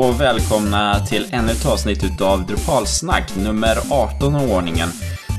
[0.00, 4.88] och välkomna till ännu ett avsnitt av Drupalsnack nummer 18 av ordningen.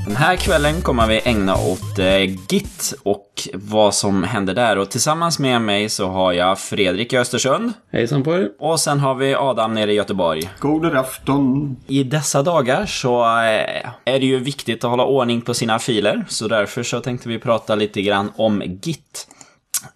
[0.06, 4.78] Den här kvällen kommer vi ägna åt eh, Git och vad som händer där.
[4.78, 7.72] Och tillsammans med mig så har jag Fredrik i Östersund.
[7.92, 8.50] Hejsan på er.
[8.58, 10.50] Och sen har vi Adam nere i Göteborg.
[10.58, 11.76] God afton.
[11.86, 16.24] I dessa dagar så eh, är det ju viktigt att hålla ordning på sina filer.
[16.28, 19.26] Så därför så tänkte vi prata lite grann om Git.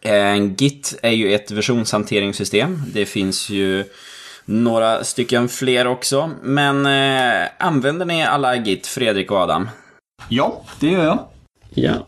[0.00, 2.82] Eh, Git är ju ett versionshanteringssystem.
[2.94, 3.84] Det finns ju
[4.46, 6.30] några stycken fler också.
[6.42, 9.68] Men eh, använder ni alla Git, Fredrik och Adam?
[10.28, 11.18] Ja, det gör jag.
[11.74, 12.06] Ja.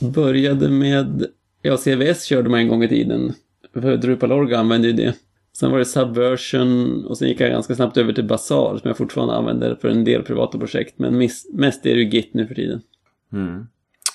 [0.00, 1.26] Började med,
[1.62, 3.34] ja CVS körde man en gång i tiden.
[3.74, 5.14] För Drupal använde ju det.
[5.52, 8.96] Sen var det Subversion och sen gick jag ganska snabbt över till Bazaar som jag
[8.96, 10.98] fortfarande använder för en del privata projekt.
[10.98, 12.80] Men mest är det ju Git nu för tiden.
[13.32, 13.66] Mm.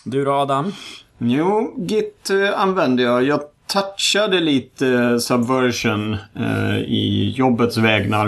[0.06, 0.74] Du då Adam?
[1.18, 3.24] Jo, Git eh, använder jag.
[3.24, 8.28] Jag touchade lite Subversion eh, i jobbets vägnar.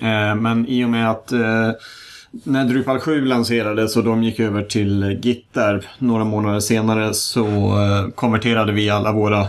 [0.00, 1.70] Eh, men i och med att eh,
[2.42, 7.46] när Drupal 7 lanserades och de gick över till Git där några månader senare så
[7.46, 9.46] eh, konverterade vi alla våra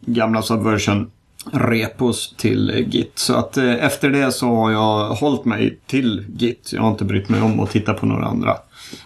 [0.00, 1.10] gamla Subversion
[1.52, 3.18] repos till Git.
[3.18, 6.70] Så att eh, efter det så har jag hållit mig till Git.
[6.72, 8.56] Jag har inte brytt mig om att titta på några andra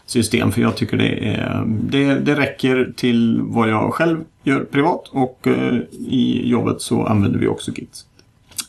[0.06, 0.52] system.
[0.52, 5.08] För jag tycker det, är, det, det räcker till vad jag själv gör privat.
[5.10, 8.04] Och eh, i jobbet så använder vi också Git.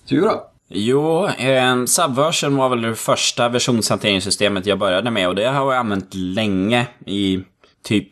[0.06, 0.48] Så då?
[0.73, 5.80] Jo, eh, Subversion var väl det första versionshanteringssystemet jag började med och det har jag
[5.80, 7.40] använt länge i
[7.84, 8.09] typ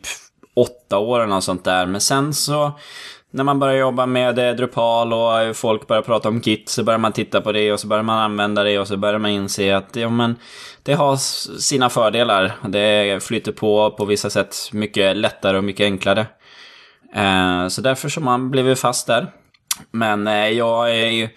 [0.54, 1.86] åtta år eller något sånt där.
[1.86, 2.72] Men sen så
[3.30, 6.84] när man börjar jobba med eh, Drupal och eh, folk börjar prata om Git så
[6.84, 9.30] börjar man titta på det och så börjar man använda det och så börjar man
[9.30, 10.36] inse att ja, men
[10.82, 11.16] det har
[11.60, 12.52] sina fördelar.
[12.68, 16.26] Det flyter på på vissa sätt mycket lättare och mycket enklare.
[17.14, 19.26] Eh, så därför så man blivit fast där.
[19.90, 21.28] Men jag är ju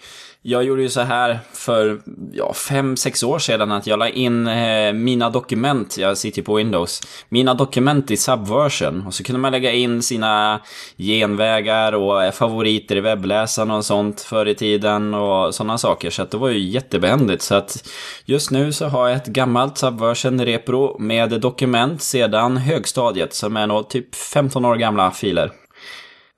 [0.46, 2.00] jag gjorde ju så här för
[2.32, 6.44] ja, fem, sex år sedan att jag la in eh, mina dokument, jag sitter ju
[6.44, 9.06] på Windows, mina dokument i Subversion.
[9.06, 10.60] Och så kunde man lägga in sina
[10.96, 16.10] genvägar och eh, favoriter i webbläsaren och sånt förr i tiden och sådana saker.
[16.10, 17.42] Så att det var ju jättebehändigt.
[17.42, 17.88] Så att
[18.24, 23.88] just nu så har jag ett gammalt Subversion-repro med dokument sedan högstadiet som är nog
[23.88, 25.50] typ 15 år gamla filer.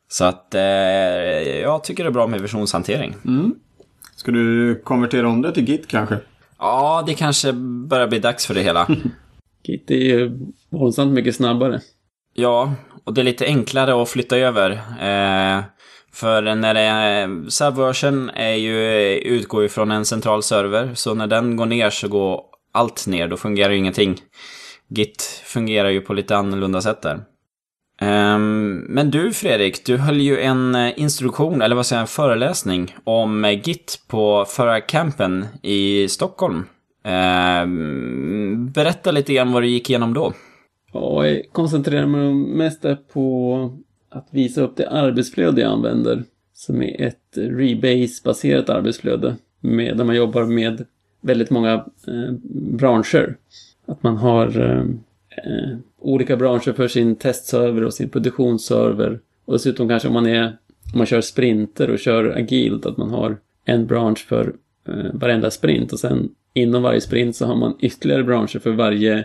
[0.09, 0.63] Så att eh,
[1.61, 3.15] jag tycker det är bra med versionshantering.
[3.25, 3.55] Mm.
[4.27, 6.19] Ska du konvertera om det till Git kanske?
[6.59, 7.53] Ja, det kanske
[7.89, 8.89] börjar bli dags för det hela.
[9.63, 10.39] Git är ju
[10.71, 11.81] våldsamt mycket snabbare.
[12.35, 14.71] Ja, och det är lite enklare att flytta över.
[14.71, 15.65] Eh,
[16.13, 18.79] för när det är, Subversion är ju,
[19.19, 22.41] utgår ju från en central server, så när den går ner så går
[22.73, 24.21] allt ner, då fungerar ju ingenting.
[24.89, 27.21] Git fungerar ju på lite annorlunda sätt där.
[28.03, 32.09] Um, men du Fredrik, du höll ju en eh, instruktion, eller vad säger jag, en
[32.09, 36.65] föreläsning om eh, Git på förra campen i Stockholm.
[37.63, 40.33] Um, berätta lite grann vad du gick igenom då.
[40.93, 43.71] Ja, jag koncentrerar mig mest på
[44.11, 46.25] att visa upp det arbetsflöde jag använder.
[46.55, 49.37] Som är ett Rebase-baserat arbetsflöde.
[49.61, 50.85] Med, där man jobbar med
[51.21, 51.73] väldigt många
[52.07, 53.37] eh, branscher.
[53.87, 54.81] Att man har eh,
[55.45, 59.21] eh olika branscher för sin testserver och sin produktionsserver.
[59.45, 60.45] Och dessutom kanske om man är,
[60.93, 64.55] om man kör sprinter och kör agilt, att man har en bransch för
[64.89, 69.19] eh, varenda sprint och sen inom varje sprint så har man ytterligare branscher för varje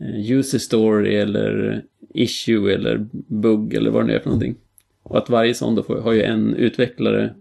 [0.00, 1.82] eh, user story eller
[2.14, 4.56] issue eller bugg eller vad det nu är för någonting.
[5.02, 7.34] Och att varje sån då får, har ju en utvecklare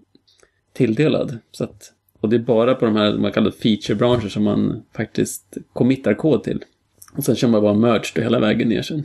[0.73, 1.37] tilldelad.
[1.51, 5.57] Så att, och det är bara på de här, man kallar feature-branscher som man faktiskt
[5.73, 6.63] committar kod till.
[7.13, 9.03] Och sen kör man bara merge då hela vägen ner sen.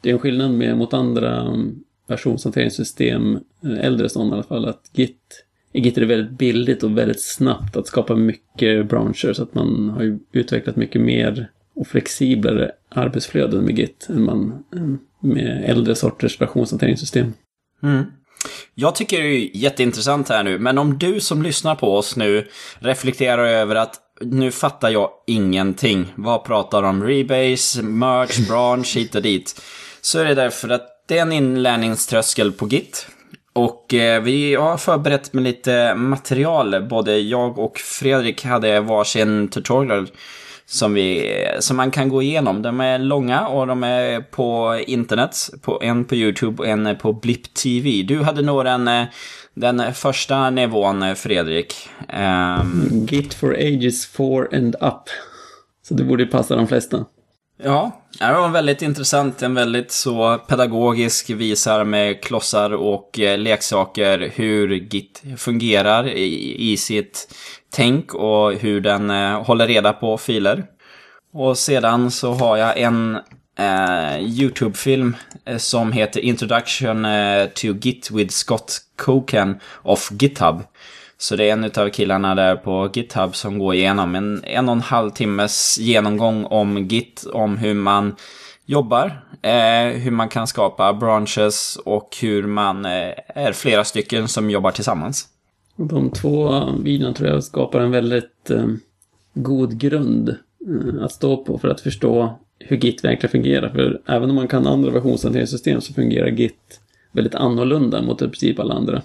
[0.00, 1.74] Det är en skillnad med, mot andra mm,
[2.06, 6.82] versionshanteringssystem, eh, äldre sådana i alla fall, att Git, i Git är det väldigt billigt
[6.82, 11.50] och väldigt snabbt att skapa mycket branscher så att man har ju utvecklat mycket mer
[11.74, 17.32] och flexiblare arbetsflöden med Git än man mm, med äldre sorters versionshanteringssystem.
[17.82, 18.04] Mm.
[18.74, 22.48] Jag tycker det är jätteintressant här nu, men om du som lyssnar på oss nu
[22.78, 23.94] reflekterar över att
[24.24, 26.12] nu fattar jag ingenting.
[26.14, 27.04] Vad pratar om?
[27.04, 29.60] Rebase, merge, branch, hit och dit.
[30.00, 33.06] Så är det därför att det är en inlärningströskel på Git.
[33.52, 36.86] Och eh, vi har förberett med lite material.
[36.90, 40.08] Både jag och Fredrik hade varsin tutorial
[40.66, 42.62] som, vi, eh, som man kan gå igenom.
[42.62, 45.50] De är långa och de är på internet.
[45.62, 48.02] På, en på YouTube och en på Blip TV.
[48.02, 49.04] Du hade nog den, eh,
[49.54, 51.74] den första nivån, eh, Fredrik.
[52.60, 53.06] Um...
[53.06, 55.02] Git for ages 4 and up.
[55.88, 57.04] Så det borde passa de flesta.
[57.64, 59.42] Ja, det var väldigt intressant.
[59.42, 66.76] En väldigt så pedagogisk visar med klossar och eh, leksaker hur Git fungerar i, i
[66.76, 67.34] sitt
[67.70, 70.64] tänk och hur den eh, håller reda på filer.
[71.32, 73.18] Och sedan så har jag en
[73.58, 80.62] Eh, YouTube-film eh, som heter Introduction eh, to Git with Scott Coken of GitHub.
[81.18, 84.74] Så det är en av killarna där på GitHub som går igenom en en och
[84.74, 88.16] en halv timmes genomgång om Git, om hur man
[88.66, 94.50] jobbar, eh, hur man kan skapa branches och hur man eh, är flera stycken som
[94.50, 95.28] jobbar tillsammans.
[95.76, 98.66] De två videorna tror jag skapar en väldigt eh,
[99.34, 103.68] god grund eh, att stå på för att förstå hur Git verkligen fungerar.
[103.68, 106.80] För även om man kan andra versionshanteringssystem så fungerar Git
[107.12, 109.02] väldigt annorlunda mot i princip alla andra.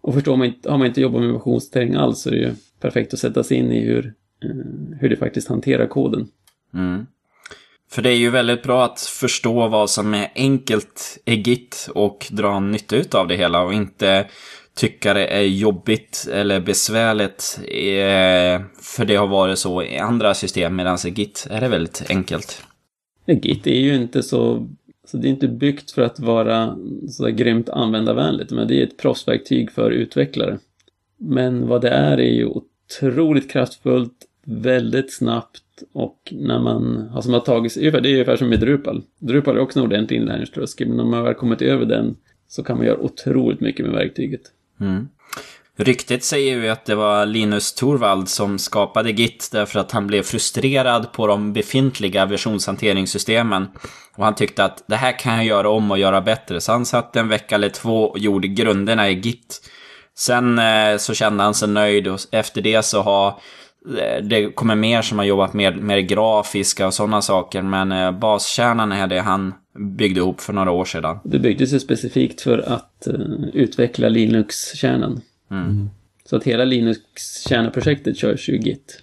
[0.00, 2.50] Och förstår man inte, har man inte jobbat med versionshantering alls så är det ju
[2.80, 4.14] perfekt att sätta sig in i hur,
[4.44, 4.50] eh,
[5.00, 6.28] hur det faktiskt hanterar koden.
[6.74, 7.06] Mm.
[7.90, 12.26] För det är ju väldigt bra att förstå vad som är enkelt i Git och
[12.30, 14.26] dra nytta av det hela och inte
[14.74, 17.58] tycka det är jobbigt eller besvärligt.
[17.60, 22.02] Eh, för det har varit så i andra system medan i Git är det väldigt
[22.08, 22.62] enkelt.
[23.26, 24.68] Git är ju inte så,
[25.04, 26.78] så det är inte byggt för att vara
[27.08, 30.58] så grymt användarvänligt, men det är ett proffsverktyg för utvecklare.
[31.18, 37.22] Men vad det är är ju otroligt kraftfullt, väldigt snabbt och när man alltså har
[37.22, 39.02] som har tagit sig, det är ungefär som med Drupal.
[39.18, 42.16] Drupal är också en ordentlig inlärningströskel, men om man väl kommit över den
[42.48, 44.42] så kan man göra otroligt mycket med verktyget.
[44.80, 45.08] Mm.
[45.84, 50.22] Ryktet säger ju att det var Linus Torvald som skapade Git därför att han blev
[50.22, 53.68] frustrerad på de befintliga versionshanteringssystemen.
[54.16, 56.60] Och han tyckte att det här kan jag göra om och göra bättre.
[56.60, 59.70] Så han satt en vecka eller två och gjorde grunderna i Git.
[60.18, 63.28] Sen eh, så kände han sig nöjd och efter det så har
[63.98, 67.62] eh, det kommer mer som har jobbat med mer grafiska och sådana saker.
[67.62, 69.54] Men eh, baskärnan är det han
[69.98, 71.18] byggde ihop för några år sedan.
[71.24, 73.14] Det byggdes ju specifikt för att eh,
[73.52, 75.20] utveckla Linux-kärnan.
[75.52, 75.90] Mm.
[76.24, 79.02] Så att hela Linux-kärneprojektet körs ju Git.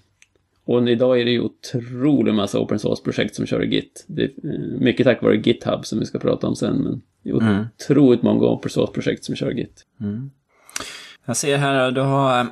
[0.66, 4.06] Och idag är det ju otroligt massa open source-projekt som kör Git.
[4.07, 7.30] Det är uh, mycket tack vare GitHub som vi ska prata om sen, men det
[7.30, 7.66] är Mm.
[7.80, 9.86] otroligt många open source-projekt som kör Git.
[11.25, 12.48] Jag ser här, du har eh,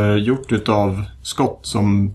[0.00, 2.14] eh, gjort utav Scott som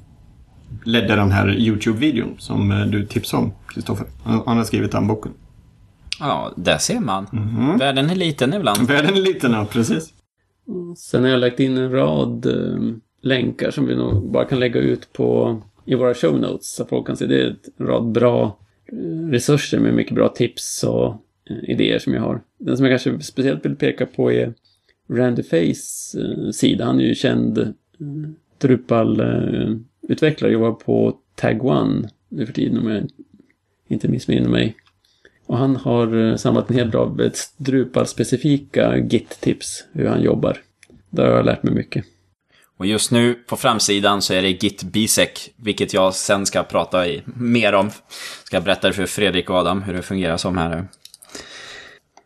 [0.83, 4.05] ledde den här YouTube-videon som eh, du tipsade om, Kristoffer.
[4.23, 5.31] Han har skrivit den boken.
[6.19, 7.27] Ja, där ser man.
[7.79, 8.87] Världen är liten ibland.
[8.87, 10.13] Världen är liten, ja, precis.
[10.97, 12.79] Sen har jag lagt in en rad eh,
[13.21, 17.07] länkar som vi nog bara kan lägga ut på i våra show notes så folk
[17.07, 17.25] kan se.
[17.25, 18.57] Det är en rad bra
[18.91, 21.07] eh, resurser med mycket bra tips och
[21.49, 22.41] eh, idéer som jag har.
[22.57, 24.53] Den som jag kanske speciellt vill peka på är
[25.09, 26.85] Randy Fays eh, sida.
[26.85, 27.67] Han är ju känd eh,
[28.57, 33.07] Drupal-utvecklare, jobbar på Tag One nu för tiden om jag
[33.87, 34.75] inte missminner mig.
[35.45, 40.57] Och han har eh, samlat en hel rad Drupal-specifika Git-tips hur han jobbar.
[41.09, 42.05] Där har jag lärt mig mycket.
[42.77, 47.07] Och just nu på framsidan så är det Git Bisec, vilket jag sen ska prata
[47.07, 47.91] i, mer om.
[48.43, 50.87] Ska berätta för Fredrik och Adam hur det fungerar som här.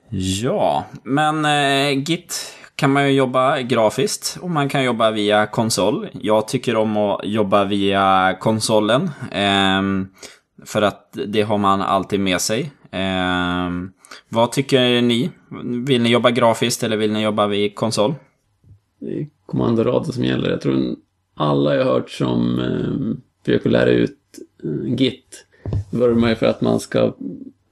[0.09, 6.07] Ja, men eh, Git kan man ju jobba grafiskt och man kan jobba via konsol.
[6.13, 9.09] Jag tycker om att jobba via konsolen.
[9.31, 10.07] Ehm,
[10.65, 12.71] för att det har man alltid med sig.
[12.91, 13.91] Ehm,
[14.29, 15.29] vad tycker ni?
[15.85, 18.15] Vill ni jobba grafiskt eller vill ni jobba vid konsol?
[18.99, 20.49] Det är kommandoraden som gäller.
[20.49, 20.95] Jag tror
[21.35, 24.19] alla jag har hört som eh, försöker lära ut
[24.63, 25.45] eh, Git
[25.91, 27.13] vurmar ju för att man ska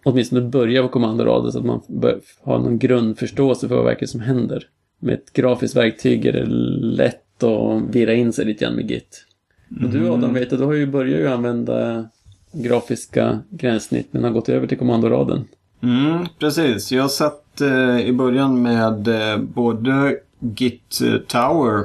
[0.03, 4.21] åtminstone börja på kommandoraden så att man bör, har någon grundförståelse för vad verkligen som
[4.21, 4.67] händer.
[4.99, 6.45] Med ett grafiskt verktyg är det
[6.95, 9.25] lätt att vira in sig lite grann med Git.
[9.83, 12.05] Och du Adam vet att du har ju börjat ju använda
[12.51, 15.47] grafiska gränssnitt men har gått över till kommandoraden.
[15.83, 16.91] Mm, precis.
[16.91, 21.83] Jag satt eh, i början med eh, både Git eh, Tower,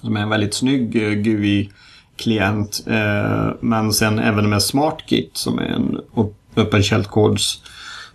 [0.00, 5.62] som är en väldigt snygg eh, GUI-klient, eh, men sen även med SmartGit, som är
[5.66, 7.62] en op- öppen källkods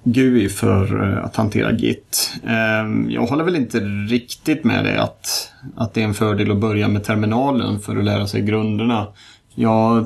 [0.04, 2.34] GUI för eh, att hantera Git.
[2.48, 3.80] Ehm, jag håller väl inte
[4.10, 8.04] riktigt med dig att, att det är en fördel att börja med terminalen för att
[8.04, 9.08] lära sig grunderna.
[9.56, 10.06] jag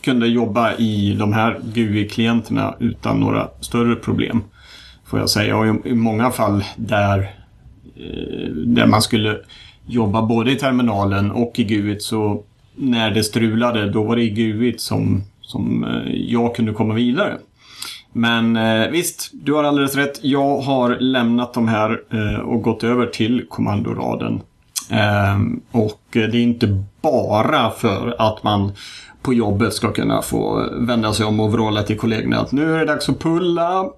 [0.00, 4.42] kunde jobba i de här GUI-klienterna utan några större problem.
[5.04, 5.56] Får jag säga.
[5.56, 7.18] Och i, många fall där,
[7.96, 9.38] eh, där man skulle
[9.86, 12.44] jobba både i terminalen och i GUI så
[12.76, 17.38] när det strulade då var det i GUI som, som eh, jag kunde komma vidare.
[18.12, 20.24] Men eh, visst, du har alldeles rätt.
[20.24, 24.40] Jag har lämnat de här eh, och gått över till kommandoraden.
[24.90, 25.40] Eh,
[25.70, 28.72] och det är inte bara för att man
[29.22, 32.78] på jobbet ska kunna få vända sig om och vråla till kollegorna att nu är
[32.78, 33.90] det dags att pulla.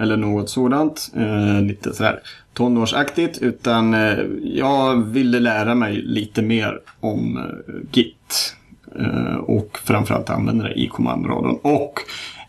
[0.00, 1.12] Eller något sådant.
[1.16, 2.20] Eh, lite sådär
[2.52, 3.38] tonårsaktigt.
[3.38, 8.56] Utan eh, jag ville lära mig lite mer om eh, Git.
[8.98, 11.58] Eh, och framförallt använda det i kommandoraden.
[11.62, 12.00] Och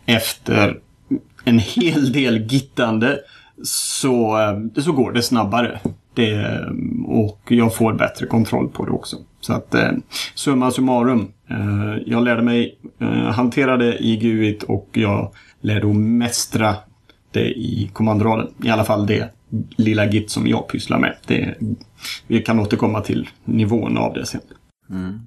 [0.06, 0.78] efter
[1.44, 3.18] en hel del gittande
[3.62, 5.80] så, eh, så går det snabbare.
[6.14, 6.66] Det, eh,
[7.06, 9.16] och jag får bättre kontroll på det också.
[9.40, 9.90] Så att eh,
[10.34, 11.32] summa summarum.
[12.06, 12.78] Jag lärde mig
[13.32, 16.74] hantera det i GUIT och jag lärde att mästra
[17.30, 18.46] det i kommandoraden.
[18.64, 19.30] I alla fall det
[19.76, 21.16] lilla Git som jag pysslar med.
[21.26, 21.54] Det,
[22.26, 24.40] vi kan återkomma till nivån av det sen.
[24.90, 25.20] Mm.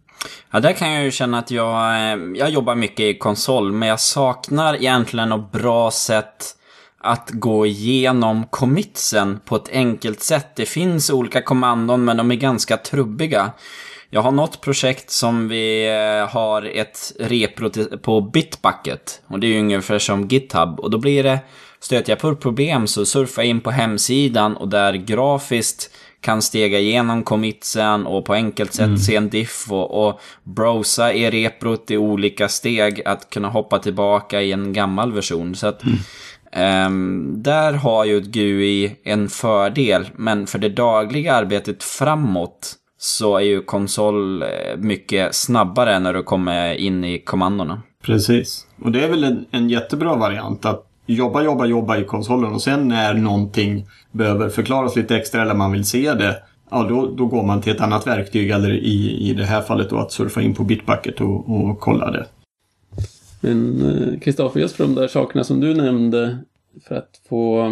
[0.51, 3.89] Ja, där kan jag ju känna att jag, eh, jag jobbar mycket i konsol, men
[3.89, 6.55] jag saknar egentligen något bra sätt
[7.01, 10.55] att gå igenom commitsen på ett enkelt sätt.
[10.55, 13.51] Det finns olika kommandon, men de är ganska trubbiga.
[14.09, 19.21] Jag har något projekt som vi eh, har ett repro på Bitbucket.
[19.27, 20.79] Och det är ju ungefär som GitHub.
[20.79, 21.39] Och då blir det,
[21.79, 26.79] stöter jag på problem så surfar jag in på hemsidan och där grafiskt kan stega
[26.79, 28.97] igenom commitsen och på enkelt sätt mm.
[28.97, 33.01] se en diff och, och browsa i reprot i olika steg.
[33.05, 35.55] Att kunna hoppa tillbaka i en gammal version.
[35.55, 35.83] Så att
[36.53, 36.87] mm.
[36.87, 40.09] um, där har ju ett GUI en fördel.
[40.15, 44.47] Men för det dagliga arbetet framåt så är ju konsol eh,
[44.77, 47.81] mycket snabbare när du kommer in i kommandona.
[48.03, 48.67] Precis.
[48.81, 52.61] Och det är väl en, en jättebra variant att jobba, jobba, jobba i konsolen och
[52.61, 57.25] sen när någonting behöver förklaras lite extra eller man vill se det Ja, då, då
[57.25, 60.41] går man till ett annat verktyg eller i, i det här fallet då att surfa
[60.41, 62.25] in på Bitbucket och, och kolla det.
[63.41, 66.37] Men eh, Kristoffer, just för de där sakerna som du nämnde
[66.87, 67.71] för att få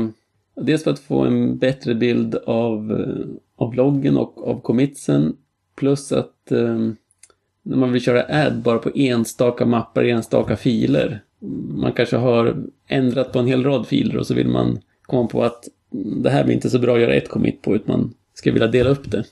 [0.62, 5.36] Dels för att få en bättre bild av, eh, av loggen och av commitsen
[5.75, 6.77] plus att eh,
[7.63, 11.22] när man vill köra add bara på enstaka mappar, enstaka filer
[11.75, 15.44] man kanske har ändrat på en hel rad filer och så vill man komma på
[15.44, 15.67] att
[16.24, 18.67] det här blir inte så bra att göra ett commit på utan man ska vilja
[18.67, 19.24] dela upp det.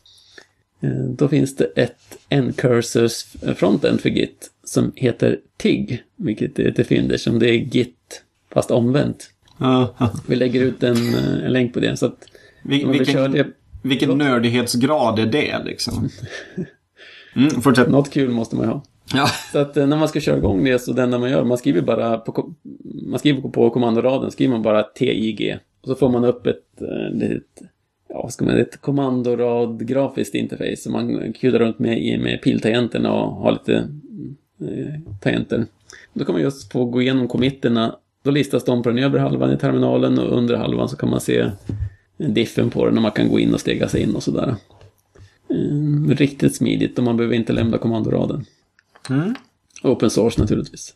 [0.82, 6.84] Eh, då finns det ett N-cursors frontend för Git som heter TIG, vilket är lite
[6.84, 9.30] fint som det är Git fast omvänt.
[10.28, 12.28] Vi lägger ut en, en länk på det så att
[12.64, 13.48] Vil vilken, det...
[13.82, 16.10] vilken nördighetsgrad är det liksom?
[17.36, 17.90] Mm, fortsätt.
[17.90, 18.84] Något kul måste man ju ha.
[19.14, 19.28] Ja.
[19.52, 21.58] Så att eh, när man ska köra igång det så det enda man gör, man
[21.58, 22.54] skriver bara på,
[23.08, 25.58] man skriver på kommandoraden, skriver man bara TIG.
[25.82, 27.62] Och så får man upp ett eh, litet,
[28.10, 33.14] ja vad ska man ett kommandorad grafiskt interface som man kudar runt med, med piltangenterna
[33.14, 33.76] och har lite
[34.62, 35.66] eh, tangenter.
[36.14, 37.96] Då kan man just få gå igenom committerna.
[38.24, 41.20] Då listas de på den övre halvan i terminalen och under halvan så kan man
[41.20, 41.52] se
[42.18, 44.56] diffen på den och man kan gå in och stega sig in och sådär.
[45.50, 48.46] Eh, riktigt smidigt och man behöver inte lämna kommandoraden.
[49.10, 49.36] Mm.
[49.84, 50.94] Open source naturligtvis.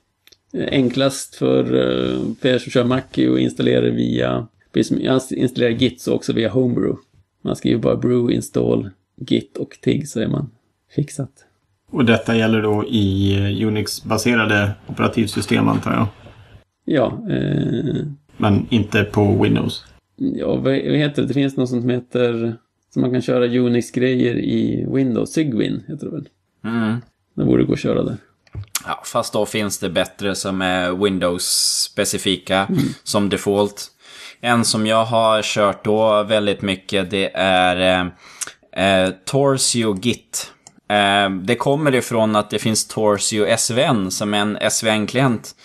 [0.53, 6.01] Enklast för, eh, för er som kör Mac är att installera via, jag installerar Git
[6.01, 6.97] så också via Homebrew.
[7.41, 10.51] Man skriver bara brew, install, Git och TIG så är man
[10.95, 11.45] fixat.
[11.91, 16.07] Och detta gäller då i eh, Unix-baserade operativsystem antar jag?
[16.85, 17.27] Ja.
[17.29, 18.05] Eh...
[18.37, 19.85] Men inte på Windows?
[20.15, 21.27] Ja, vad heter det?
[21.27, 22.55] Det finns något som heter...
[22.93, 25.33] Som man kan köra Unix-grejer i Windows.
[25.33, 26.29] Cygwin heter det väl?
[26.63, 26.97] Mm.
[27.39, 28.17] Det borde gå att köra där.
[28.86, 32.84] Ja, fast då finns det bättre som är Windows-specifika mm.
[33.03, 33.88] som default.
[34.41, 38.01] En som jag har kört då väldigt mycket det är
[38.75, 40.51] eh, eh Torsio Git.
[40.89, 45.55] Eh, det kommer ifrån att det finns Torsio SVN som är en SVN-klient.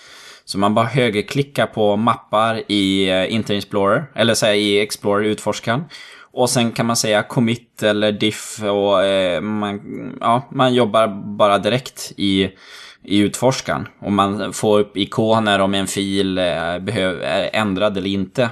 [0.45, 5.85] Så man bara högerklickar på mappar i eh, Internet Explorer, eller säga i Explorer utforskaren.
[6.35, 9.81] Och sen kan man säga commit eller diff och eh, man,
[10.21, 12.51] ja, man jobbar bara direkt i,
[13.05, 13.89] i utforskaren.
[14.01, 18.49] Och man får upp ikoner om en fil eh, behöv, är ändrad eller inte.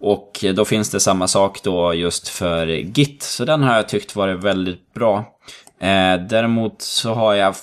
[0.00, 3.22] Och då finns det samma sak då just för Git.
[3.22, 5.16] Så den har jag tyckt varit väldigt bra.
[5.80, 7.54] Eh, däremot så har jag,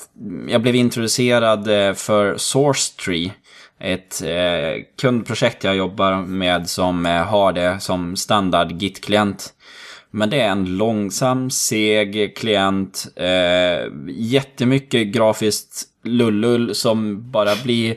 [0.48, 3.32] jag blev introducerad eh, för för SourceTree
[3.82, 9.54] ett eh, kundprojekt jag jobbar med som eh, har det som standard Git-klient.
[10.12, 13.08] Men det är en långsam, seg klient.
[13.16, 17.96] Eh, jättemycket grafiskt lullull som bara blir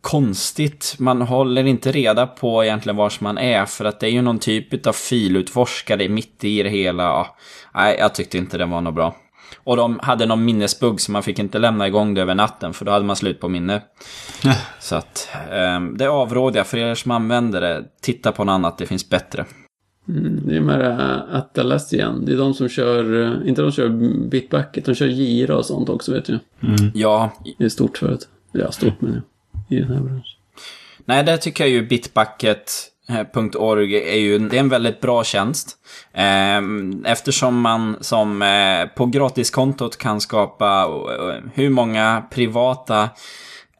[0.00, 0.94] konstigt.
[0.98, 4.38] Man håller inte reda på egentligen vars man är för att det är ju någon
[4.38, 7.02] typ av filutforskare mitt i det hela.
[7.02, 7.36] Ja,
[7.74, 9.16] nej, jag tyckte inte det var något bra.
[9.64, 12.84] Och de hade någon minnesbugg så man fick inte lämna igång det över natten för
[12.84, 13.82] då hade man slut på minne.
[14.80, 17.84] så att eh, det avråder jag för er som använder det.
[18.00, 19.44] Titta på något annat, det finns bättre.
[20.08, 22.24] Mm, det är de här Atalassian.
[22.24, 23.88] Det är de som kör, eh, inte de som kör
[24.28, 26.38] Bitbucket, de kör Gira och sånt också vet jag.
[26.62, 26.90] Mm.
[26.94, 27.32] Ja.
[27.58, 28.28] Det är stort förut.
[28.52, 29.76] Ja, stort men ja.
[29.76, 30.24] I den här branschen.
[31.04, 31.86] Nej, det tycker jag ju
[33.10, 35.76] Eh, .org är ju det är en väldigt bra tjänst.
[36.14, 43.08] Ehm, eftersom man som eh, på gratiskontot kan skapa eh, hur många privata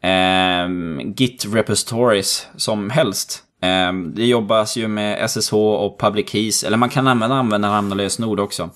[0.03, 3.43] ehm, Git repositories som helst.
[3.63, 7.97] Ehm, det jobbas ju med SSH och public keys, eller man kan använda användarnamn och
[7.97, 8.71] lösenord också.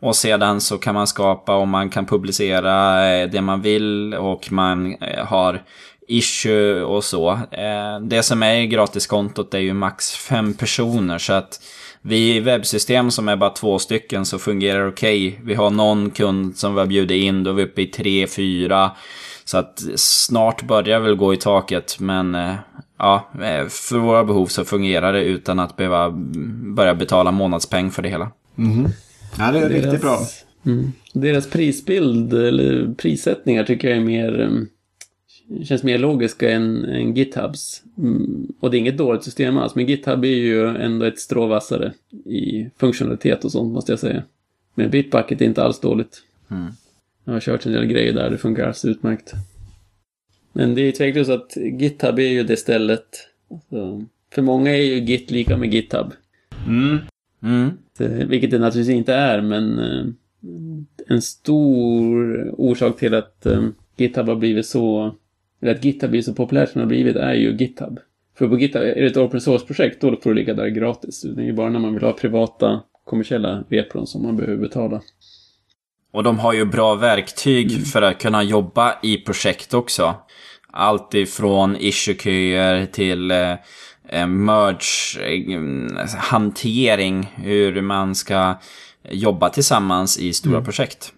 [0.00, 4.96] Och sedan så kan man skapa och man kan publicera det man vill och man
[5.24, 5.62] har
[6.08, 7.40] issue och så.
[8.02, 11.60] Det som är gratiskontot är ju max fem personer så att
[12.02, 15.28] vi i webbsystem som är bara två stycken så fungerar okej.
[15.28, 15.40] Okay.
[15.44, 18.26] Vi har någon kund som vi har bjudit in, då är vi uppe i tre,
[18.26, 18.90] fyra.
[19.44, 22.54] Så att snart börjar väl gå i taket, men eh,
[22.98, 26.10] ja, eh, för våra behov så fungerar det utan att behöva
[26.76, 28.30] börja betala månadspeng för det hela.
[28.58, 28.88] Mm.
[29.38, 30.18] Ja, det är deras, riktigt bra.
[30.66, 30.92] Mm.
[31.12, 34.68] Deras prisbild, eller prissättningar tycker jag är mer mm,
[35.64, 37.82] känns mer logiska än, än GitHubs.
[37.98, 41.92] Mm, och det är inget dåligt system alls, men GitHub är ju ändå ett stråvassare
[42.24, 44.22] i funktionalitet och sånt måste jag säga.
[44.74, 46.22] Men Bitbucket är inte alls dåligt.
[46.50, 46.72] Mm.
[47.24, 49.32] Jag har kört en del grejer där, det funkar alldeles utmärkt.
[50.52, 53.06] Men det är tveklöst att GitHub är ju det stället.
[53.50, 56.12] Alltså, för många är ju Git lika med GitHub.
[56.66, 56.98] Mm.
[57.42, 57.70] Mm.
[58.28, 60.06] Vilket det naturligtvis inte är, men eh,
[61.06, 63.62] en stor orsak till att eh,
[63.96, 65.14] GitHub har blivit så
[65.66, 67.98] eller att GitHub blir så populärt som det har blivit är ju GitHub.
[68.38, 71.22] För på GitHub, är det ett open source-projekt, då får du ligga där gratis.
[71.22, 75.00] Det är ju bara när man vill ha privata, kommersiella repron som man behöver betala.
[76.12, 77.84] Och de har ju bra verktyg mm.
[77.84, 80.14] för att kunna jobba i projekt också.
[80.70, 83.52] Allt ifrån issue-köer till eh,
[84.08, 87.18] eh merge-hantering.
[87.18, 88.54] Eh, hur man ska
[89.10, 90.64] jobba tillsammans i stora mm.
[90.64, 91.12] projekt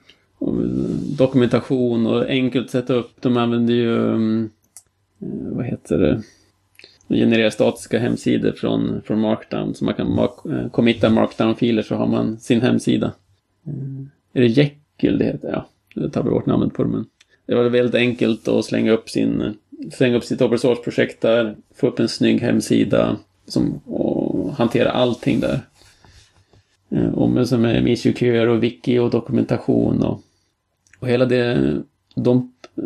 [1.19, 3.11] dokumentation och enkelt sätta upp.
[3.21, 4.51] De använder ju, mm,
[5.21, 6.23] eh, vad heter det,
[7.09, 9.75] de genererar statiska hemsidor från, från Markdown.
[9.75, 13.13] Så man kan mark, eh, committa Markdown-filer så har man sin hemsida.
[13.67, 13.73] Eh,
[14.33, 15.49] är det Jekyll det heter?
[15.49, 17.07] Ja, det tar vi bort namnet på det men.
[17.47, 19.55] Det var väldigt enkelt att slänga upp sin
[19.93, 25.41] slänga upp sitt open source-projekt där, få upp en snygg hemsida som, och hantera allting
[25.41, 25.61] där.
[27.15, 30.23] Och med, med är issue och wiki och dokumentation och
[30.99, 31.77] och hela det,
[32.15, 32.85] de eh,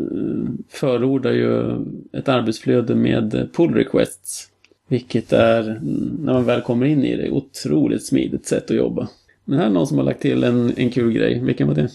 [0.69, 1.77] förordar ju
[2.13, 4.49] ett arbetsflöde med pull requests.
[4.89, 5.81] Vilket är,
[6.19, 9.09] när man väl kommer in i det, otroligt smidigt sätt att jobba.
[9.45, 11.41] Men här är någon som har lagt till en, en kul grej.
[11.45, 11.89] Vilken var det?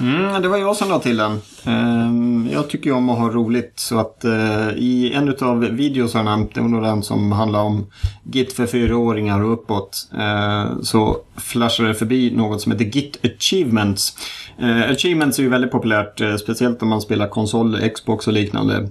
[0.00, 1.40] Mm, det var jag som la till den.
[1.64, 6.60] Ehm, jag tycker om att ha roligt så att eh, i en av videosarna, det
[6.60, 7.86] var nog den som handlade om
[8.32, 14.16] Git för fyraåringar och uppåt, ehm, så flashade det förbi något som heter Git Achievements.
[14.58, 18.88] Ehm, achievements är ju väldigt populärt, eh, speciellt om man spelar konsol, Xbox och liknande.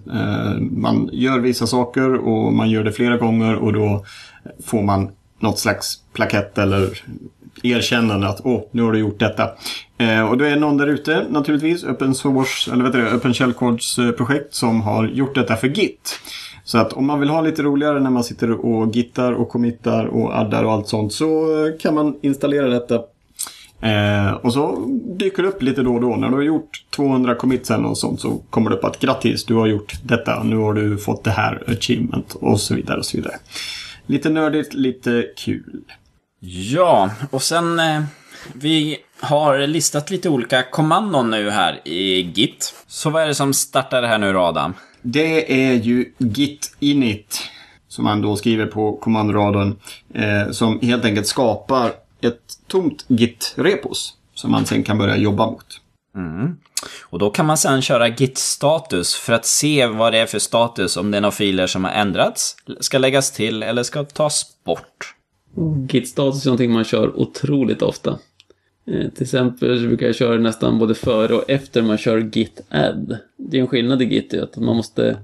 [0.72, 4.06] Man gör vissa saker och man gör det flera gånger och då
[4.66, 5.10] får man
[5.40, 7.04] något slags plakett eller
[7.64, 9.50] erkännande att åh, nu har du gjort detta.
[10.00, 14.00] Eh, och det är någon där ute naturligtvis, Open source, eller vet du, open shellcodes
[14.00, 16.20] eh, projekt som har gjort detta för Git.
[16.64, 20.06] Så att om man vill ha lite roligare när man sitter och gittar och committar
[20.06, 21.26] och addar och allt sånt så
[21.66, 22.96] eh, kan man installera detta.
[23.82, 24.86] Eh, och så
[25.18, 26.16] dyker det upp lite då och då.
[26.16, 29.54] När du har gjort 200 commits och sånt så kommer det upp att grattis, du
[29.54, 30.44] har gjort detta.
[30.44, 33.36] Nu har du fått det här achievement och så vidare och så vidare.
[34.06, 35.82] Lite nördigt, lite kul.
[36.40, 38.04] Ja, och sen eh,
[38.54, 42.74] vi har listat lite olika kommandon nu här i Git.
[42.88, 44.74] Så vad är det som startar det här nu då Adam?
[45.02, 47.42] Det är ju git init
[47.88, 49.76] som man då skriver på kommandoraden
[50.14, 55.82] eh, som helt enkelt skapar ett tomt git-repos som man sen kan börja jobba mot.
[56.16, 56.58] Mm.
[57.02, 60.98] Och då kan man sen köra git-status för att se vad det är för status,
[60.98, 65.16] om det är några filer som har ändrats, ska läggas till eller ska tas bort.
[65.90, 68.20] Git-status är någonting man kör otroligt ofta.
[68.90, 72.62] Eh, till exempel så brukar jag köra nästan både före och efter man kör git
[72.70, 73.18] add.
[73.38, 75.18] Det är en skillnad i git att man måste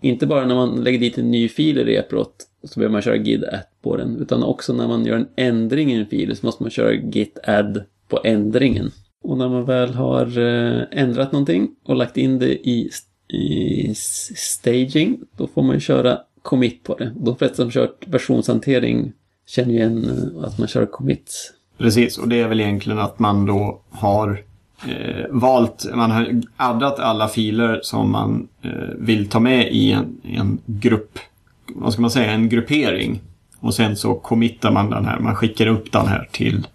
[0.00, 3.16] inte bara när man lägger dit en ny fil i reprot så behöver man köra
[3.16, 6.46] git add på den, utan också när man gör en ändring i en fil så
[6.46, 8.90] måste man köra git add på ändringen.
[9.22, 12.90] Och när man väl har eh, ändrat någonting och lagt in det i,
[13.28, 13.94] i
[14.36, 17.12] staging, då får man köra commit på det.
[17.16, 19.12] De flesta som kört versionshantering
[19.46, 21.54] känner ju igen eh, att man kör commit.
[21.78, 24.42] Precis, och det är väl egentligen att man då har
[24.88, 30.20] eh, valt, man har addat alla filer som man eh, vill ta med i en,
[30.22, 31.18] en grupp,
[31.66, 33.20] vad ska man säga, en gruppering.
[33.60, 36.66] Och sen så committar man den här, man skickar upp den här till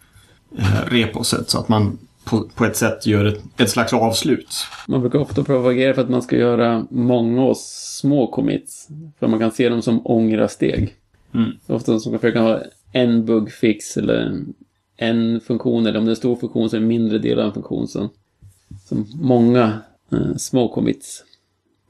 [0.58, 4.56] eh, reposet så att man på, på ett sätt gör ett, ett slags avslut.
[4.88, 8.88] Man brukar ofta propagera för att man ska göra många och små commits.
[9.20, 10.94] För man kan se dem som ångra-steg.
[11.34, 11.52] Mm.
[11.68, 12.60] Ofta som man försöka ha
[12.92, 14.42] en bugfix eller
[15.10, 17.40] en funktion eller om det är en stor funktion så är det en mindre del
[17.40, 17.88] av en funktion.
[17.88, 18.10] som,
[18.86, 19.80] som många
[20.12, 21.24] eh, små commits.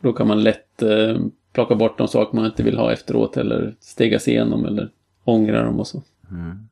[0.01, 1.17] Då kan man lätt eh,
[1.53, 4.89] plocka bort de saker man inte vill ha efteråt eller stega sig igenom eller
[5.23, 6.01] ångra dem och så.
[6.31, 6.67] Mm.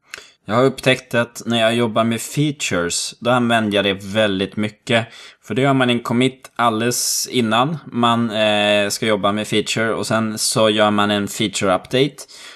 [0.46, 5.08] Jag har upptäckt att när jag jobbar med features, då använder jag det väldigt mycket.
[5.42, 10.08] För då gör man en commit alldeles innan man eh, ska jobba med feature och
[10.08, 12.16] sen så gör man en feature update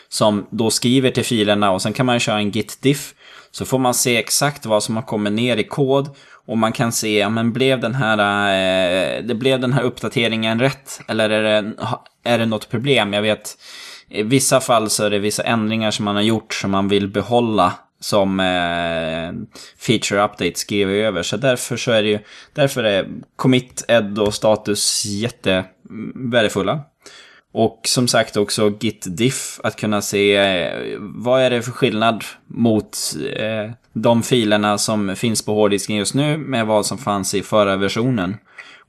[0.09, 3.13] som då skriver till filerna och sen kan man köra en git diff.
[3.55, 6.09] Så får man se exakt vad som har kommit ner i kod
[6.45, 10.59] och man kan se, ja men blev den här, eh, det blev den här uppdateringen
[10.59, 11.01] rätt?
[11.07, 11.71] Eller är det,
[12.23, 13.13] är det något problem?
[13.13, 13.57] Jag vet
[14.09, 17.07] i vissa fall så är det vissa ändringar som man har gjort som man vill
[17.07, 21.23] behålla som eh, feature update skriver över.
[21.23, 22.19] Så därför så är det ju,
[22.53, 26.79] därför är commit, ed och status jättevärdefulla.
[27.57, 32.23] Och som sagt också git diff, att kunna se eh, vad är det för skillnad
[32.47, 32.97] mot
[33.35, 37.75] eh, de filerna som finns på hårddisken just nu med vad som fanns i förra
[37.75, 38.37] versionen.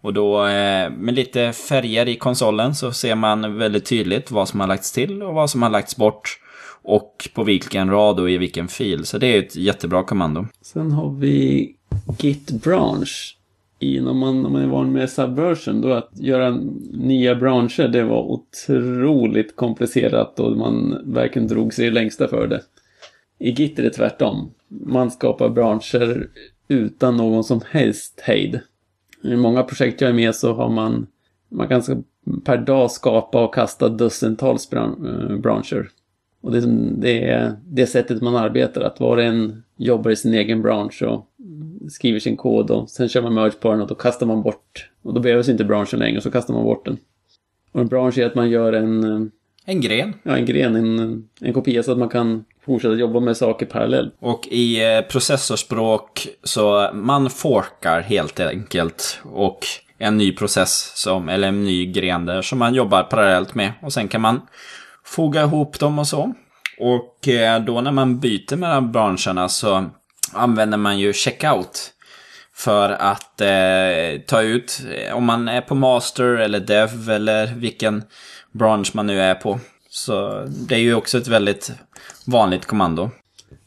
[0.01, 4.61] Och då eh, med lite färger i konsolen så ser man väldigt tydligt vad som
[4.61, 6.39] har lagts till och vad som har lagts bort.
[6.83, 9.07] Och på vilken rad och i vilken fil.
[9.07, 10.47] Så det är ett jättebra kommando.
[10.63, 11.75] Sen har vi
[12.19, 13.36] Git Branch.
[13.79, 16.61] I, man, om man är van med Subversion, då att göra
[16.93, 22.63] nya branscher, det var otroligt komplicerat och man verkligen drog sig längsta för det.
[23.39, 24.51] I Git är det tvärtom.
[24.69, 26.29] Man skapar branscher
[26.69, 28.61] utan någon som helst hejd.
[29.23, 31.07] I många projekt jag är med så har man,
[31.49, 32.05] man kan
[32.45, 35.91] per dag skapa och kasta dussintals bran eh, branscher.
[36.41, 36.67] Och det är,
[36.99, 41.03] det är det sättet man arbetar, att var och en jobbar i sin egen bransch
[41.03, 41.27] och
[41.91, 44.91] skriver sin kod och sen kör man merge på den och då kastar man bort,
[45.03, 46.99] och då behövs inte branschen längre, så kastar man bort den.
[47.73, 49.31] Och en bransch är att man gör en...
[49.69, 50.15] En gren.
[50.23, 54.15] Ja, en gren, en, en kopia så att man kan fortsätta jobba med saker parallellt.
[54.19, 59.21] Och i eh, processorspråk så man forkar helt enkelt.
[59.25, 59.59] Och
[59.99, 63.73] en ny process, som, eller en ny gren där, som man jobbar parallellt med.
[63.83, 64.41] Och sen kan man
[65.05, 66.33] foga ihop dem och så.
[66.79, 69.85] Och eh, då när man byter mellan branscherna så
[70.33, 71.93] använder man ju checkout.
[72.55, 74.81] För att eh, ta ut
[75.15, 78.03] om man är på master eller dev eller vilken
[78.53, 79.61] bransch man nu är på.
[79.89, 81.73] Så det är ju också ett väldigt
[82.27, 83.11] vanligt kommando.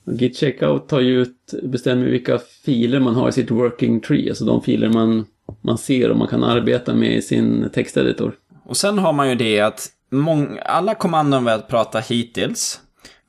[0.06, 4.46] Git checkout tar ju ut, bestämmer vilka filer man har i sitt working tree, alltså
[4.46, 5.26] de filer man,
[5.62, 8.34] man ser och man kan arbeta med i sin texteditor.
[8.66, 12.80] Och sen har man ju det att mång, alla kommandon vi har pratat hittills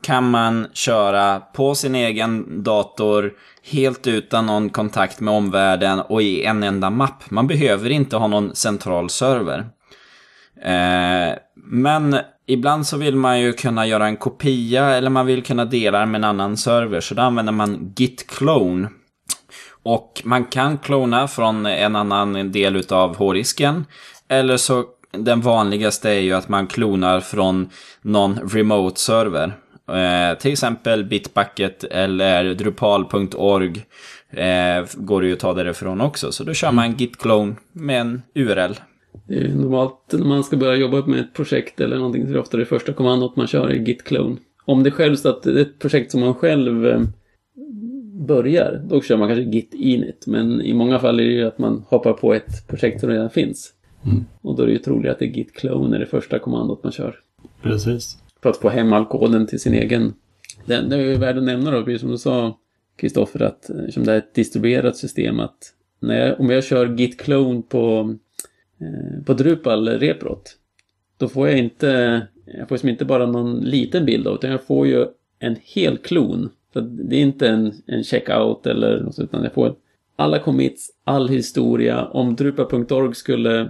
[0.02, 3.32] kan man köra på sin egen dator
[3.62, 7.30] helt utan någon kontakt med omvärlden och i en enda mapp.
[7.30, 9.58] Man behöver inte ha någon central server.
[10.62, 15.64] Eh, men ibland så vill man ju kunna göra en kopia eller man vill kunna
[15.64, 17.00] dela med en annan server.
[17.00, 18.88] Så då använder man git clone.
[19.82, 23.86] Och man kan klona från en annan del utav hårddisken.
[24.28, 27.70] Eller så den vanligaste är ju att man klonar från
[28.02, 29.56] någon remote server.
[29.96, 33.84] Eh, till exempel Bitbucket eller Drupal.org
[34.30, 36.32] eh, går det ju att ta därifrån också.
[36.32, 38.74] Så då kör man git clone med en URL.
[39.28, 42.34] Det är normalt när man ska börja jobba med ett projekt eller någonting så är
[42.34, 44.36] det ofta det första kommandot man kör i git clone.
[44.64, 47.00] Om det själv så att det är ett projekt som man själv eh,
[48.26, 50.24] börjar, då kör man kanske git init.
[50.26, 53.30] Men i många fall är det ju att man hoppar på ett projekt som redan
[53.30, 53.72] finns.
[54.04, 54.24] Mm.
[54.42, 56.82] Och då är det ju troligt att det är git clone är det första kommandot
[56.82, 57.14] man kör.
[57.62, 58.18] Precis.
[58.42, 60.14] För att få hem all koden till sin egen.
[60.64, 62.58] Det, det är ju värt att nämna då, precis som du sa
[62.96, 67.20] Kristoffer, att eftersom det är ett distribuerat system att när jag, om jag kör git
[67.20, 68.14] clone på,
[68.80, 70.56] eh, på Drupal reprot
[71.20, 74.66] då får jag inte, jag får liksom inte bara någon liten bild av utan jag
[74.66, 75.06] får ju
[75.38, 76.50] en hel klon.
[76.72, 79.74] Så det är inte en, en checkout eller något utan jag får
[80.16, 82.04] alla commits, all historia.
[82.04, 83.60] Om Drupal.org skulle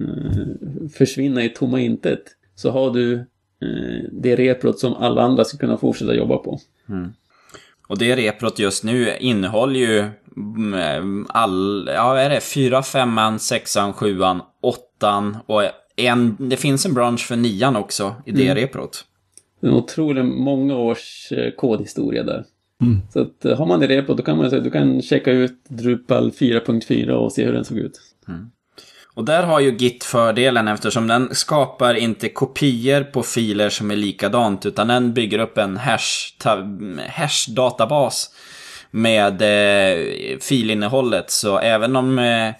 [0.00, 2.22] eh, försvinna i tomma intet
[2.54, 3.24] så har du
[4.12, 6.60] det reprot som alla andra ska kunna fortsätta jobba på.
[7.88, 10.04] Och det reprot just nu innehåller ju
[10.36, 15.62] mm, all, ja är det, fyra, femman, sexan, sjuan, åttan och
[15.96, 19.04] en, det finns en bransch för nian också i det reprot.
[19.60, 22.44] Det är en otroligt många års eh, kodhistoria där.
[23.12, 25.64] Så att, eh, har man det repot då kan man säga du kan checka ut
[25.68, 28.00] Drupal 4.4 och se hur den såg ut.
[29.16, 33.96] Och där har ju Git fördelen eftersom den skapar inte kopior på filer som är
[33.96, 36.32] likadant utan den bygger upp en hash,
[37.08, 38.30] hash-databas
[38.90, 41.30] med eh, filinnehållet.
[41.30, 42.50] Så även om eh,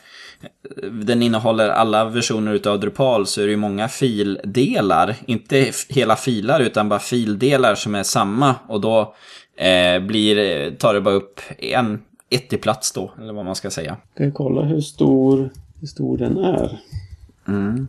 [0.91, 5.17] den innehåller alla versioner utav Drupal så är det ju många fildelar.
[5.27, 9.15] Inte hela filer utan bara fildelar som är samma och då
[9.57, 13.55] eh, blir, eh, tar det bara upp en ett i plats då, eller vad man
[13.55, 13.97] ska säga.
[14.15, 16.79] Ska vi kolla hur stor, hur stor den är?
[17.49, 17.89] Mm,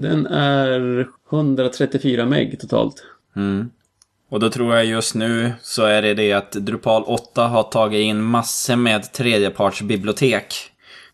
[0.00, 3.04] Den är 134 meg totalt.
[3.36, 3.70] Mm.
[4.28, 8.00] Och då tror jag just nu så är det det att Drupal 8 har tagit
[8.00, 10.54] in massor med tredjepartsbibliotek.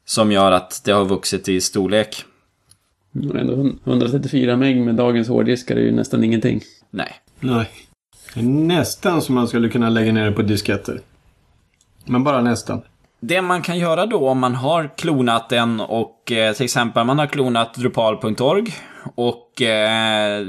[0.04, 2.24] Som gör att det har vuxit i storlek.
[3.11, 3.52] Men ändå
[3.85, 6.61] 134 meg med dagens hårddiskar är ju nästan ingenting.
[6.90, 7.12] Nej.
[7.40, 7.70] Nej.
[8.35, 11.00] Det är nästan som man skulle kunna lägga ner det på disketter.
[12.04, 12.83] Men bara nästan.
[13.28, 17.18] Det man kan göra då om man har klonat den och eh, till exempel man
[17.18, 18.74] har klonat drupal.org
[19.14, 20.42] och eh,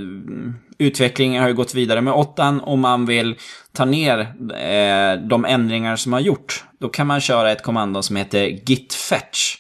[0.78, 3.36] utvecklingen har ju gått vidare med 8 och man vill
[3.74, 4.20] ta ner
[4.60, 6.64] eh, de ändringar som har gjort.
[6.80, 9.56] Då kan man köra ett kommando som heter git fetch.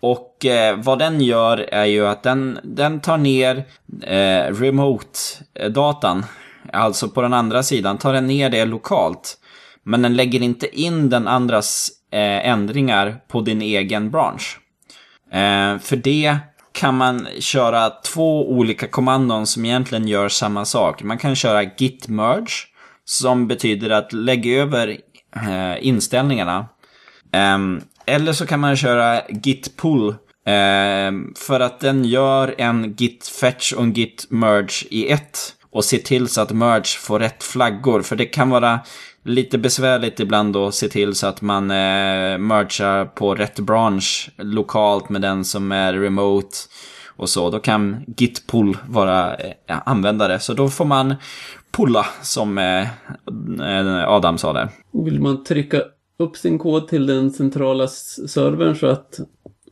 [0.00, 3.64] Och eh, vad den gör är ju att den, den tar ner
[4.02, 6.24] eh, remote-datan.
[6.72, 9.38] Alltså på den andra sidan tar den ner det lokalt.
[9.82, 14.58] Men den lägger inte in den andras eh, ändringar på din egen bransch.
[15.32, 16.38] Eh, för det
[16.72, 21.02] kan man köra två olika kommandon som egentligen gör samma sak.
[21.02, 22.52] Man kan köra git merge
[23.04, 24.88] som betyder att lägga över
[25.36, 26.68] eh, inställningarna.
[27.32, 30.14] Ehm, eller så kan man köra git pull
[30.46, 35.52] ehm, för att den gör en git fetch och en git merge i ett.
[35.70, 38.02] Och ser till så att merge får rätt flaggor.
[38.02, 38.80] För det kan vara
[39.26, 45.08] lite besvärligt ibland att se till så att man eh, mergar på rätt bransch lokalt
[45.08, 46.56] med den som är remote.
[47.16, 49.52] Och så, då kan git pull vara eh,
[49.84, 50.38] användare.
[50.38, 51.14] Så då får man
[51.70, 52.82] pulla som eh,
[53.60, 54.68] eh, Adam sa där.
[54.92, 55.82] Vill man trycka
[56.18, 59.18] upp sin kod till den centrala servern så att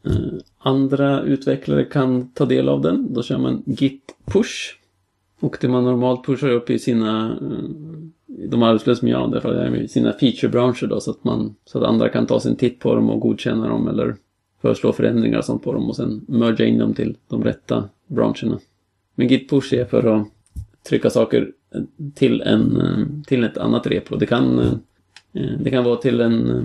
[0.07, 0.15] eh,
[0.59, 4.75] andra utvecklare kan ta del av den, då kör man git push.
[5.41, 7.65] Och det man normalt pushar upp i sina, eh,
[8.49, 11.55] de arbetslösa som jag använder för det är i sina feature-branscher då, så att, man,
[11.65, 14.17] så att andra kan ta sin titt på dem och godkänna dem eller
[14.63, 18.59] föreslå förändringar och sånt på dem och sen merga in dem till de rätta branscherna.
[19.15, 20.29] Men git push är för att
[20.89, 21.51] trycka saker
[22.15, 24.17] till, en, till ett annat repo.
[24.17, 26.65] Det kan, eh, det kan vara till en eh,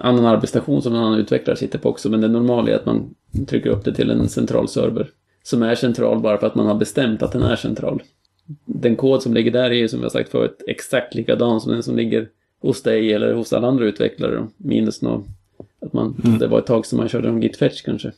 [0.00, 3.14] annan arbetsstation som en annan utvecklare sitter på också, men det normala är att man
[3.46, 5.10] trycker upp det till en central server.
[5.42, 8.02] Som är central bara för att man har bestämt att den är central.
[8.64, 11.82] Den kod som ligger där är ju som jag sagt förut exakt likadan som den
[11.82, 12.28] som ligger
[12.60, 14.36] hos dig eller hos alla andra utvecklare.
[14.36, 14.48] då.
[14.56, 15.24] Minus nå
[15.80, 18.12] att man, det var ett tag som man körde om git fetch kanske.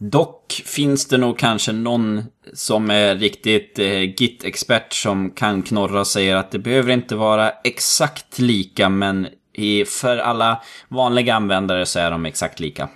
[0.00, 6.06] Dock finns det nog kanske någon som är riktigt eh, Git-expert som kan knorra och
[6.06, 11.98] säger att det behöver inte vara exakt lika, men i, för alla vanliga användare så
[11.98, 12.88] är de exakt lika.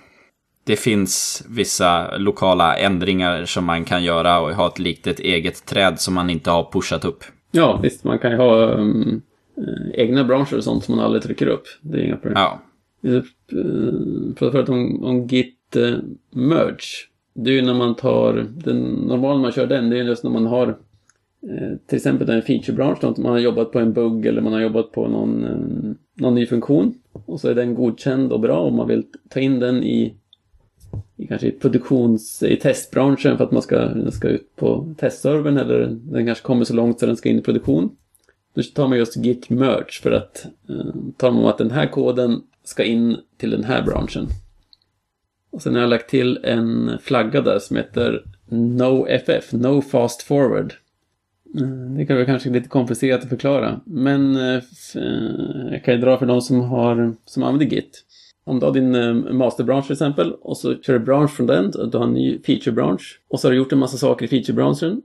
[0.63, 5.99] Det finns vissa lokala ändringar som man kan göra och ha ett litet eget träd
[5.99, 7.23] som man inte har pushat upp.
[7.51, 9.21] Ja, visst, man kan ju ha um,
[9.57, 11.63] eh, egna branscher och sånt som man aldrig trycker upp.
[11.81, 12.41] Det är inga problem.
[12.41, 12.61] Ja,
[13.09, 13.23] uh,
[14.33, 15.97] pratade förut om, om git uh,
[16.31, 17.07] merge.
[17.35, 20.31] Det är ju när man tar, den normala man kör den, det är just när
[20.31, 24.53] man har eh, till exempel en featurebransch, man har jobbat på en bugg eller man
[24.53, 26.93] har jobbat på någon, eh, någon ny funktion.
[27.25, 30.13] Och så är den godkänd och bra och man vill ta in den i,
[31.23, 35.57] i kanske i produktions, i testbranschen för att man ska, den ska ut på testservern
[35.57, 37.95] eller den kanske kommer så långt så den ska in i produktion.
[38.53, 42.41] Då tar man just git merge för att eh, tala om att den här koden
[42.63, 44.27] ska in till den här branschen.
[45.51, 50.73] Och sen har jag lagt till en flagga där som heter NoFF, No Fast Forward.
[51.57, 53.79] Eh, det kan vara kanske lite komplicerat att förklara.
[53.85, 54.61] Men eh,
[54.95, 58.03] eh, jag kan ju dra för de som, har, som använder Git.
[58.43, 61.71] Om du har din eh, masterbransch till exempel och så kör du bransch från den,
[61.71, 63.21] du har en ny featurebransch.
[63.29, 65.01] Och så har du gjort en massa saker i featurebranschen.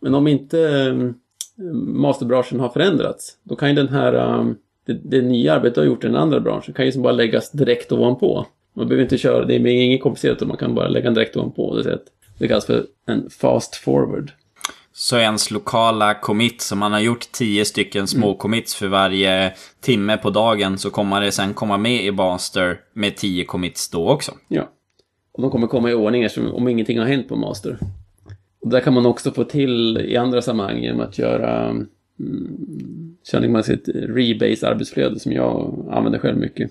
[0.00, 1.10] Men om inte eh,
[1.86, 4.46] masterbranschen har förändrats, då kan ju den här, eh,
[4.86, 7.12] det, det nya arbetet du har gjort i den andra branschen kan ju som bara
[7.12, 8.46] läggas direkt ovanpå.
[8.74, 11.82] Man behöver inte köra, det är inget komplicerat, man kan bara lägga den direkt ovanpå.
[12.38, 14.32] Det kallas för en fast forward.
[14.94, 18.38] Så ens lokala commit, som man har gjort tio stycken små mm.
[18.38, 23.16] commits för varje timme på dagen, så kommer det sen komma med i Master med
[23.16, 24.32] tio commits då också.
[24.48, 24.68] Ja.
[25.32, 27.78] Och de kommer komma i ordning om ingenting har hänt på Master.
[28.60, 31.68] Och där kan man också få till i andra sammanhang genom att göra
[32.20, 36.70] mm, sitt rebase arbetsflöde som jag använder själv mycket.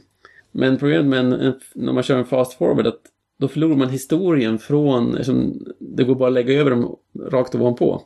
[0.52, 3.02] Men problemet med en, en, när man kör en fast forward att
[3.40, 6.96] då förlorar man historien från, eftersom det går bara att lägga över dem
[7.32, 8.02] rakt ovanpå.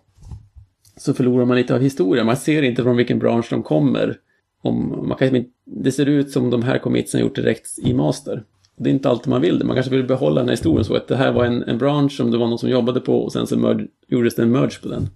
[0.97, 4.17] Så förlorar man lite av historien, man ser inte från vilken bransch de kommer.
[4.61, 8.43] Om, man kan, det ser ut som de här commitsen gjort direkt i master.
[8.77, 10.95] Det är inte alltid man vill det, man kanske vill behålla den här historien så
[10.95, 13.31] att det här var en, en bransch som det var någon som jobbade på och
[13.31, 15.07] sen så merge, gjordes det en merge på den.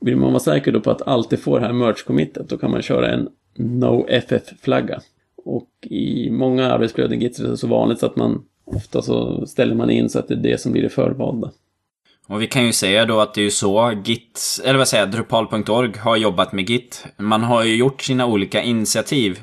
[0.00, 2.82] Vill man vara säker då på att alltid få det här merge-committet, då kan man
[2.82, 5.00] köra en NoFF-flagga.
[5.44, 9.74] Och i många arbetsflöden Git är det så vanligt så att man ofta så ställer
[9.74, 11.50] man in så att det är det som blir det förvalda.
[12.30, 15.02] Och vi kan ju säga då att det är ju så Git, eller vad säger
[15.02, 17.04] jag, Drupal.org har jobbat med Git.
[17.16, 19.42] Man har ju gjort sina olika initiativ.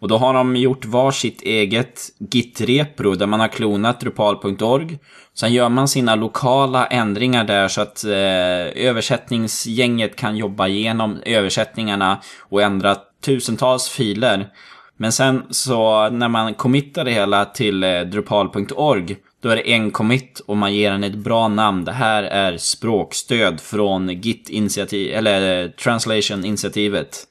[0.00, 4.98] Och då har de gjort varsitt eget Git-repro där man har klonat Drupal.org.
[5.34, 12.20] Sen gör man sina lokala ändringar där så att eh, översättningsgänget kan jobba igenom översättningarna
[12.40, 14.48] och ändra tusentals filer.
[14.96, 19.90] Men sen så när man committar det hela till eh, Drupal.org då är det en
[19.90, 21.84] commit och man ger den ett bra namn.
[21.84, 27.26] Det här är språkstöd från Git-initiativ, eller eh, Translation-initiativet.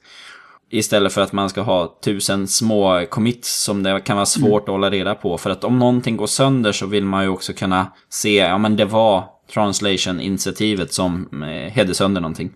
[0.70, 4.62] Istället för att man ska ha tusen små commits som det kan vara svårt mm.
[4.62, 5.38] att hålla reda på.
[5.38, 8.76] För att om någonting går sönder så vill man ju också kunna se, ja men
[8.76, 12.52] det var Translation-initiativet som eh, hedde sönder någonting.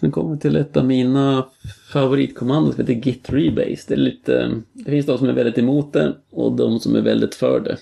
[0.00, 1.46] Sen kommer vi till ett av mina
[1.92, 3.84] favoritkommandon som heter Git Rebase.
[3.88, 7.00] Det, är lite, det finns de som är väldigt emot det och de som är
[7.00, 7.76] väldigt för det.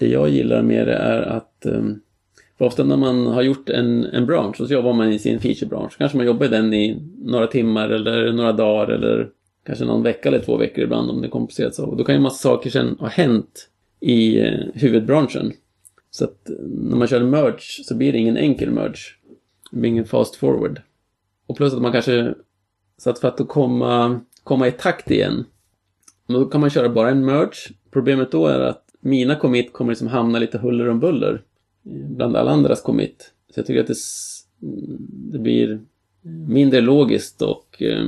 [0.00, 2.00] Det jag gillar med det är att ehm,
[2.58, 5.98] för ofta när man har gjort en, en bransch så jobbar man i sin featurebransch.
[5.98, 9.28] Kanske man jobbar i den i några timmar eller några dagar eller
[9.66, 11.86] kanske någon vecka eller två veckor ibland om det är komplicerat så.
[11.86, 13.68] Och då kan ju massa saker sen ha hänt
[14.00, 15.52] i eh, huvudbranschen.
[16.10, 19.00] Så att när man kör en merge så blir det ingen enkel merge.
[19.70, 20.80] Det blir ingen fast forward.
[21.46, 22.34] Och plus att man kanske,
[22.98, 25.44] så att för att komma, komma i takt igen,
[26.26, 27.74] då kan man köra bara en merge.
[27.90, 31.42] Problemet då är att mina commit kommer liksom hamna lite huller om buller
[31.82, 33.32] bland alla andras commit.
[33.54, 33.96] Så jag tycker att det,
[35.32, 35.80] det blir
[36.48, 38.06] mindre logiskt och eh,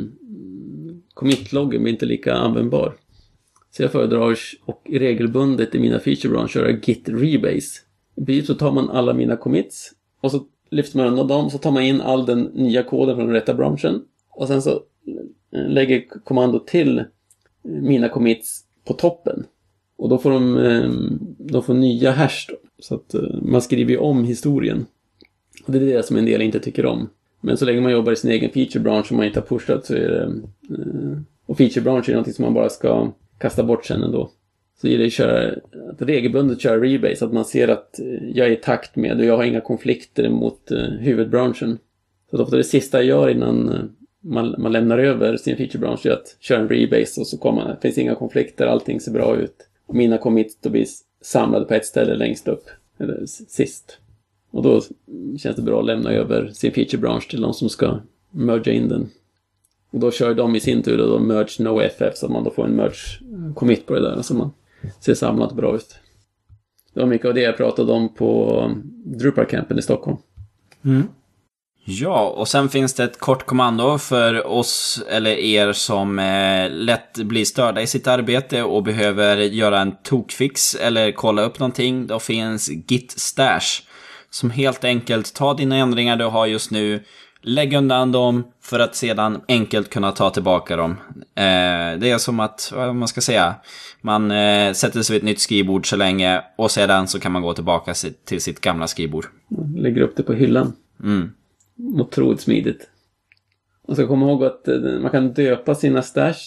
[1.14, 2.94] commit-loggen blir inte lika användbar.
[3.70, 7.80] Så jag föredrar och regelbundet i mina feature run köra git rebase.
[8.26, 11.70] I så tar man alla mina commits och så lyfter man undan dem, så tar
[11.70, 16.04] man in all den nya koden från den rätta branschen och sen så eh, lägger
[16.24, 17.04] kommandot till
[17.62, 19.46] mina commits på toppen.
[20.02, 20.90] Och då får de, eh,
[21.38, 22.54] de får nya hash då.
[22.78, 24.86] Så att eh, man skriver ju om historien.
[25.66, 27.08] Och det är det som en del inte tycker om.
[27.40, 29.94] Men så länge man jobbar i sin egen feature-bransch och man inte har pushat så
[29.94, 30.22] är det...
[30.22, 34.30] Eh, och feature-bransch är någonting som man bara ska kasta bort sen ändå.
[34.80, 35.54] Så gäller det att köra,
[35.90, 38.00] att regelbundet köra rebase, att man ser att
[38.34, 41.78] jag är i takt med och jag har inga konflikter mot huvudbranschen.
[42.30, 46.10] Så att ofta det sista jag gör innan man, man lämnar över sin featurebransch är
[46.10, 49.68] att köra en rebase och så kommer det finns inga konflikter, allting ser bra ut.
[49.92, 50.86] Och mina commits då blir
[51.20, 52.64] samlade på ett ställe längst upp,
[52.98, 53.98] eller sist.
[54.50, 54.80] Och då
[55.38, 58.00] känns det bra att lämna över sin feature branch till de som ska
[58.30, 59.10] merga in den.
[59.90, 62.64] Och då kör de i sin tur då merge NoFF så att man då får
[62.64, 64.50] en merge eh, commit på det där så man
[65.00, 65.94] ser samlat bra ut.
[66.94, 70.16] Det var mycket av det jag pratade om på eh, Drupal-campen i Stockholm.
[70.84, 71.02] Mm.
[71.84, 77.18] Ja, och sen finns det ett kort kommando för oss eller er som eh, lätt
[77.18, 82.06] blir störda i sitt arbete och behöver göra en tokfix eller kolla upp någonting.
[82.06, 83.82] Då finns Git Stash
[84.30, 87.02] som helt enkelt tar dina ändringar du har just nu,
[87.40, 90.90] lägg undan dem för att sedan enkelt kunna ta tillbaka dem.
[91.34, 93.54] Eh, det är som att, vad man ska säga,
[94.00, 97.42] man eh, sätter sig vid ett nytt skrivbord så länge och sedan så kan man
[97.42, 99.26] gå tillbaka till sitt gamla skrivbord.
[99.76, 100.72] Lägger upp det på hyllan.
[101.02, 101.32] Mm
[102.00, 102.88] otroligt smidigt.
[103.82, 106.42] Och så komma ihåg att eh, man kan döpa sina stash.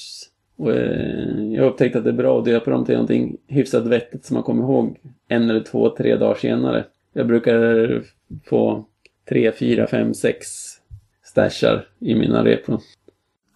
[0.58, 3.88] Och eh, jag har upptäckt att det är bra att döpa dem till någonting hyfsat
[3.88, 6.86] vettigt som man kommer ihåg en eller två, tre dagar senare.
[7.13, 8.04] Jag brukar
[8.46, 8.86] få
[9.29, 10.48] tre, fyra, fem, sex
[11.23, 12.79] stashar i mina repon.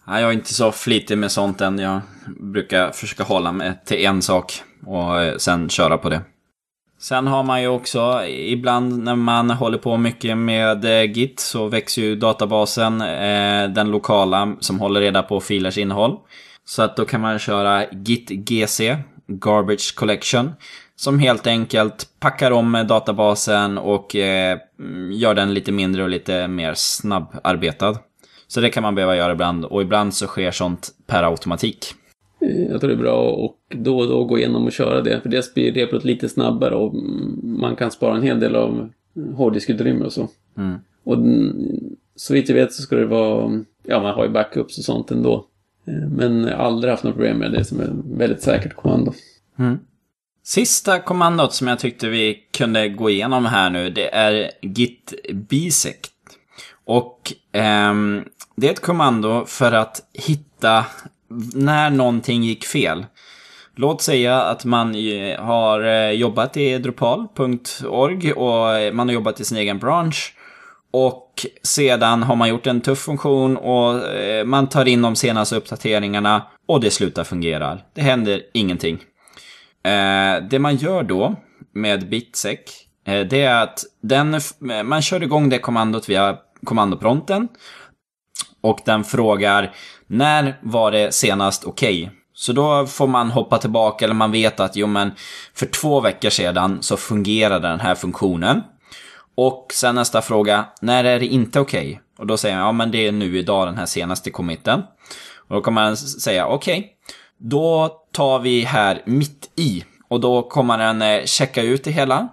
[0.06, 1.78] jag är inte så flitig med sånt än.
[1.78, 2.00] Jag
[2.40, 4.52] brukar försöka hålla mig till en sak
[4.86, 6.20] och eh, sen köra på det.
[7.00, 11.66] Sen har man ju också, ibland när man håller på mycket med eh, Git så
[11.66, 16.16] växer ju databasen, eh, den lokala, som håller reda på filers innehåll.
[16.64, 18.96] Så att då kan man köra Git GC.
[19.26, 20.52] Garbage Collection.
[20.96, 24.14] Som helt enkelt packar om eh, databasen och
[25.12, 27.98] gör den lite mindre och lite mer snabbarbetad.
[28.46, 31.94] Så det kan man behöva göra ibland och ibland så sker sånt per automatik.
[32.40, 35.20] Eh, jag tror det är bra att då och då gå igenom och köra det.
[35.20, 36.94] För det blir replot lite snabbare och
[37.42, 38.90] man kan spara en hel del av
[39.34, 40.28] hårddiskutrymme och så.
[40.56, 40.78] Mm.
[41.04, 41.16] Och
[42.16, 45.10] så vitt jag vet så ska det vara, ja man har ju backups och sånt
[45.10, 45.46] ändå.
[45.84, 49.12] Eh, men aldrig haft några problem med det som är väldigt säkert kommando.
[49.58, 49.78] Mm.
[50.42, 56.10] Sista kommandot som jag tyckte vi kunde gå igenom här nu, det är git bisect.
[56.84, 58.24] Och ehm,
[58.56, 60.84] det är ett kommando för att hitta
[61.54, 63.06] när någonting gick fel.
[63.76, 64.94] Låt säga att man
[65.38, 70.34] har eh, jobbat i drupal.org och man har jobbat i sin egen bransch.
[70.92, 75.56] Och sedan har man gjort en tuff funktion och eh, man tar in de senaste
[75.56, 77.78] uppdateringarna och det slutar fungera.
[77.94, 78.94] Det händer ingenting.
[79.84, 81.34] Eh, det man gör då
[81.74, 82.60] med Bitsec,
[83.04, 84.40] det är att den,
[84.84, 87.48] man kör igång det kommandot via kommandopronten.
[88.60, 89.74] Och den frågar
[90.06, 92.02] när var det senast okej?
[92.02, 92.16] Okay?
[92.34, 95.12] Så då får man hoppa tillbaka, eller man vet att jo men
[95.54, 98.62] för två veckor sedan så fungerade den här funktionen.
[99.34, 101.88] Och sen nästa fråga, när är det inte okej?
[101.88, 101.98] Okay?
[102.18, 104.82] Och då säger man, ja men det är nu idag den här senaste committen.
[105.48, 106.90] Och då kommer man säga, okej, okay,
[107.38, 109.84] då tar vi här mitt i.
[110.08, 112.28] Och då kommer den eh, checka ut det hela,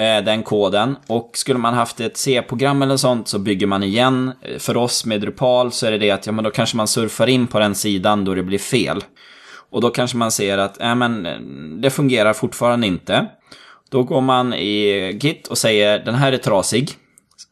[0.00, 0.96] Eh, den koden.
[1.06, 4.32] Och skulle man haft ett C-program eller sånt så bygger man igen.
[4.42, 6.88] Eh, för oss med Drupal så är det det att, ja men då kanske man
[6.88, 9.04] surfar in på den sidan då det blir fel.
[9.70, 11.38] Och då kanske man ser att, ja men eh,
[11.80, 13.26] det fungerar fortfarande inte.
[13.90, 16.90] Då går man i Git och säger den här är trasig.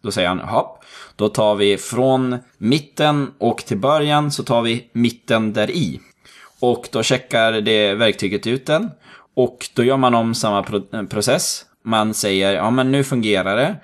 [0.03, 0.85] Då säger han hopp.
[1.17, 6.01] Då tar vi från mitten och till början så tar vi mitten där i.
[6.61, 8.91] Och då checkar det verktyget ut den.
[9.35, 10.63] Och då gör man om samma
[11.11, 11.65] process.
[11.87, 13.77] Man säger ja men nu fungerar det.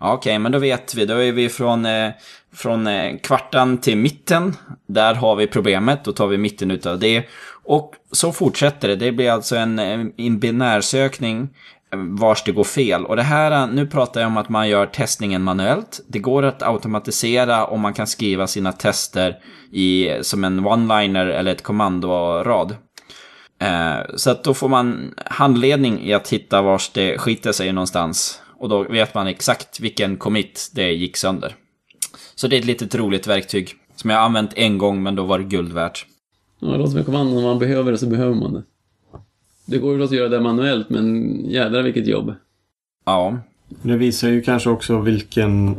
[0.00, 1.06] Ja, Okej, okay, men då vet vi.
[1.06, 2.10] Då är vi från, eh,
[2.54, 4.56] från eh, kvartan till mitten.
[4.88, 6.04] Där har vi problemet.
[6.04, 7.24] Då tar vi mitten utav det.
[7.64, 8.96] Och så fortsätter det.
[8.96, 9.78] Det blir alltså en,
[10.16, 11.48] en binärsökning
[11.92, 13.04] eh, vars det går fel.
[13.04, 16.00] Och det här, eh, nu pratar jag om att man gör testningen manuellt.
[16.08, 19.36] Det går att automatisera om man kan skriva sina tester
[19.72, 22.76] i, som en one-liner eller ett kommandorad.
[23.60, 28.42] Eh, så att då får man handledning i att hitta vars det skiter sig någonstans.
[28.58, 31.54] Och då vet man exakt vilken commit det gick sönder.
[32.34, 35.24] Så det är ett litet roligt verktyg som jag har använt en gång men då
[35.24, 36.06] var det guld värt.
[36.58, 37.36] Ja, det låter som ett kommando.
[37.36, 38.62] Om man behöver det så behöver man det.
[39.64, 42.34] Det går ju att göra det manuellt, men jädrar vilket jobb.
[43.04, 43.38] Ja.
[43.82, 45.76] Det visar ju kanske också vilken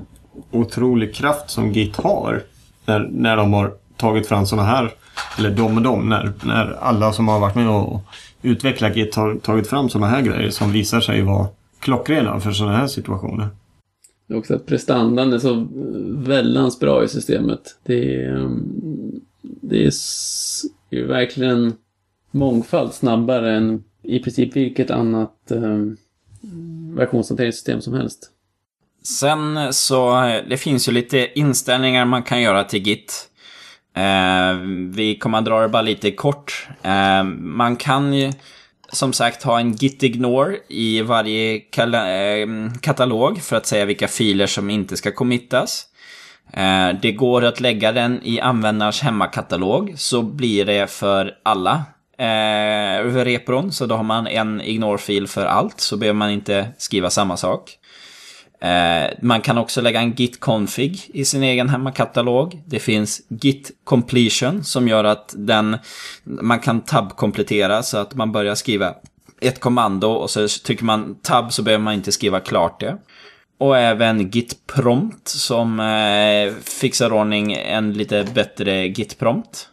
[0.51, 2.43] otrolig kraft som Git har.
[2.85, 4.93] När, när de har tagit fram sådana här,
[5.37, 8.01] eller de och de, när, när alla som har varit med och
[8.41, 11.47] utvecklat Git har tagit fram sådana här grejer som visar sig vara
[11.79, 13.49] klockrena för sådana här situationer.
[14.27, 15.67] Det är också att prestandan är så
[16.27, 17.77] väldans bra i systemet.
[17.83, 18.49] Det är,
[19.41, 19.91] det är
[20.89, 21.73] ju verkligen
[22.31, 25.79] mångfald snabbare än i princip vilket annat eh,
[26.95, 28.31] versionshanteringssystem som helst.
[29.03, 33.30] Sen så, det finns ju lite inställningar man kan göra till Git.
[33.95, 34.55] Eh,
[34.89, 36.67] vi kommer att dra det bara lite kort.
[36.81, 38.31] Eh, man kan ju
[38.91, 42.47] som sagt ha en git ignore i varje eh,
[42.81, 45.85] katalog för att säga vilka filer som inte ska committas.
[46.53, 51.83] Eh, det går att lägga den i användarens hemmakatalog så blir det för alla
[52.17, 53.71] eh, repron.
[53.71, 57.77] Så då har man en ignore-fil för allt, så behöver man inte skriva samma sak.
[58.61, 62.61] Eh, man kan också lägga en git config i sin egen hemmakatalog.
[62.65, 65.77] Det finns git completion som gör att den,
[66.23, 68.95] man kan tab-komplettera så att man börjar skriva
[69.41, 72.97] ett kommando och så trycker man tab så behöver man inte skriva klart det.
[73.59, 79.67] Och även git prompt som eh, fixar ordning en lite bättre git prompt.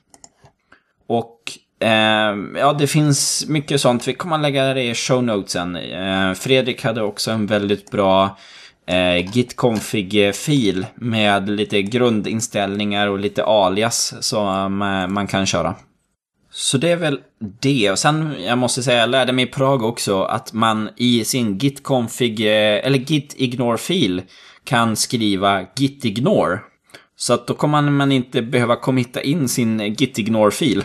[1.07, 1.35] Och
[1.81, 4.09] Eh, ja, det finns mycket sånt.
[4.09, 5.77] Vi kommer att lägga det i show notesen.
[5.77, 8.39] Eh, Fredrik hade också en väldigt bra
[8.89, 15.75] eh, git config-fil med lite grundinställningar och lite alias som eh, man kan köra.
[16.51, 17.21] Så det är väl
[17.61, 17.91] det.
[17.91, 21.59] Och sen, jag måste säga, jag lärde mig i Prag också att man i sin
[21.59, 24.23] git config, eh, eller git ignore-fil
[24.65, 26.59] kan skriva git ignore.
[27.17, 30.85] Så att då kommer man inte behöva committa in sin git ignore-fil.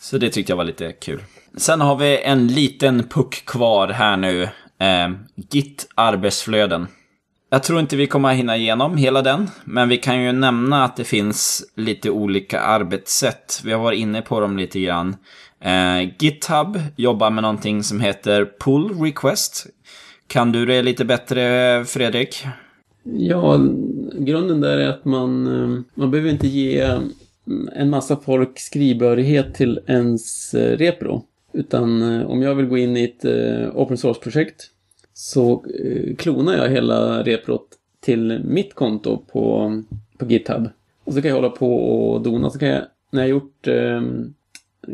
[0.00, 1.22] Så det tyckte jag var lite kul.
[1.56, 4.42] Sen har vi en liten puck kvar här nu.
[4.78, 5.08] Eh,
[5.50, 6.86] Git arbetsflöden.
[7.50, 10.96] Jag tror inte vi kommer hinna igenom hela den, men vi kan ju nämna att
[10.96, 13.62] det finns lite olika arbetssätt.
[13.64, 15.16] Vi har varit inne på dem lite grann.
[15.60, 19.66] Eh, GitHub jobbar med någonting som heter pull request.
[20.26, 22.46] Kan du det lite bättre, Fredrik?
[23.02, 23.60] Ja,
[24.18, 29.54] grunden där är att man, eh, man behöver inte ge mm, en massa folk skrivbehörighet
[29.54, 31.22] till ens eh, repro.
[31.52, 33.24] Utan eh, om jag vill gå in i ett
[33.74, 34.70] open source-projekt
[35.18, 37.68] så eh, klonar jag hela reprot
[38.00, 39.82] till mitt konto på,
[40.18, 40.68] på GitHub.
[41.04, 42.50] Och så kan jag hålla på och dona.
[42.50, 44.02] Så kan jag, när jag gjort, eh,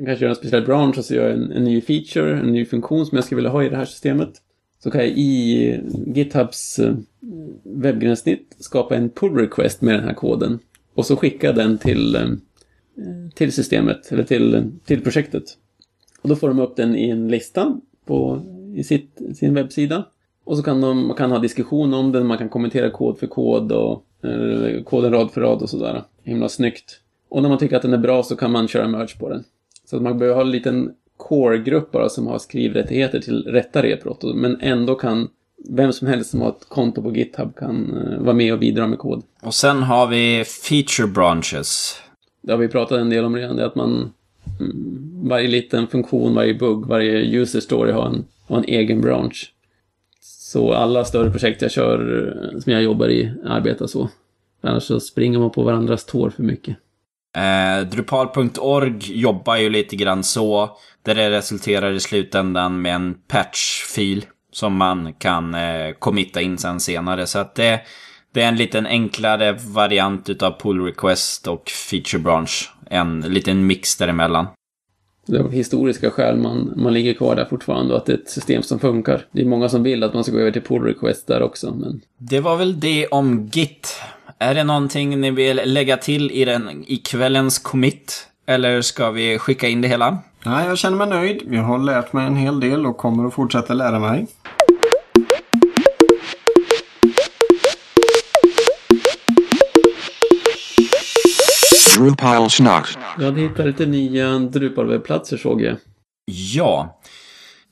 [0.04, 2.64] kanske gör en speciell bransch och så gör jag en, en ny feature, en ny
[2.64, 4.42] funktion som jag skulle vilja ha i det här systemet.
[4.78, 5.80] Så kan jag i
[6.14, 6.94] GitHubs eh,
[7.62, 10.58] webbgränssnitt skapa en pull request med den här koden.
[10.94, 12.28] Och så skicka jag den till, eh,
[13.34, 15.44] till systemet, eller till, till projektet.
[16.20, 18.42] Och då får de upp den i en lista på,
[18.74, 20.04] i sitt, sin webbsida.
[20.44, 23.26] Och så kan de, man kan ha diskussion om den, man kan kommentera kod för
[23.26, 26.02] kod och eh, koden rad för rad och sådär.
[26.22, 27.00] Himla snyggt.
[27.28, 29.44] Och när man tycker att den är bra så kan man köra merge på den.
[29.90, 34.22] Så att man behöver ha en liten core-grupp bara som har skrivrättigheter till rätta reprot,
[34.34, 35.28] men ändå kan
[35.68, 38.86] vem som helst som har ett konto på GitHub kan uh, vara med och bidra
[38.86, 39.22] med kod.
[39.42, 42.00] Och sen har vi feature branches.
[42.42, 44.12] Det har vi pratat en del om redan, det är att man
[44.60, 49.52] mm, varje liten funktion, varje bugg, varje user story har en, och en egen branch.
[50.20, 54.08] Så alla större projekt jag kör, som jag jobbar i, arbetar så.
[54.62, 56.76] Annars så springer man på varandras tår för mycket.
[57.36, 64.24] Eh, Drupal.org jobbar ju lite grann så, där det resulterar i slutändan med en patch-fil
[64.52, 67.26] som man kan eh, committa in sen senare.
[67.26, 67.80] Så att det,
[68.32, 72.72] det är en liten enklare variant utav pull request och feature branch.
[72.90, 74.46] En liten mix däremellan.
[75.26, 78.18] Det är av historiska skäl man, man ligger kvar där fortfarande och att det är
[78.18, 79.26] ett system som funkar.
[79.32, 81.74] Det är många som vill att man ska gå över till pull request där också.
[81.74, 82.00] Men...
[82.18, 84.00] Det var väl det om Git.
[84.38, 88.28] Är det någonting ni vill lägga till i, den, i kvällens commit?
[88.46, 90.18] Eller ska vi skicka in det hela?
[90.44, 91.42] Nej, jag känner mig nöjd.
[91.50, 94.26] Jag har lärt mig en hel del och kommer att fortsätta lära mig.
[102.02, 102.86] Drupal Schnack.
[103.18, 105.76] Du hade hittat lite nya Drupal-webbplatser såg jag.
[106.26, 107.00] Ja.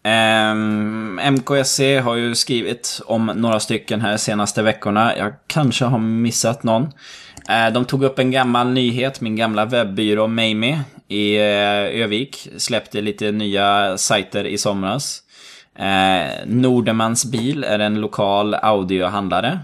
[0.04, 5.16] Um, ehm, MKSC har ju skrivit om några stycken här senaste veckorna.
[5.16, 6.82] Jag kanske har missat någon.
[6.82, 9.20] Uh, de tog upp en gammal nyhet.
[9.20, 15.22] Min gamla webbyrå Mamie i uh, Övik släppte lite nya sajter i somras.
[15.78, 19.58] Uh, Nordemans bil är en lokal audiohandlare.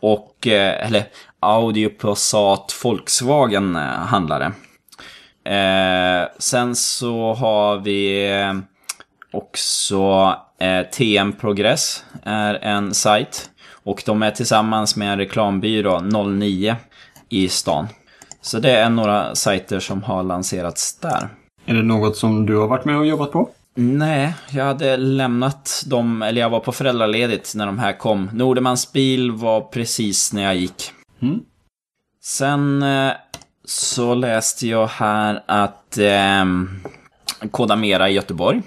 [0.00, 1.04] Och, eh, eller
[1.40, 4.44] Audi Passat Volkswagen handlade.
[4.44, 4.52] handlare.
[5.44, 8.54] Eh, sen så har vi eh,
[9.32, 13.50] också eh, TM Progress är en sajt.
[13.84, 16.76] Och de är tillsammans med en reklambyrå 09
[17.28, 17.88] i stan.
[18.40, 21.28] Så det är några sajter som har lanserats där.
[21.66, 23.50] Är det något som du har varit med och jobbat på?
[23.82, 28.30] Nej, jag hade lämnat dem, eller jag var på föräldraledigt när de här kom.
[28.32, 30.92] Nordemans bil var precis när jag gick.
[31.22, 31.40] Mm.
[32.22, 33.12] Sen eh,
[33.64, 36.44] så läste jag här att eh,
[37.50, 38.62] Kodamera i Göteborg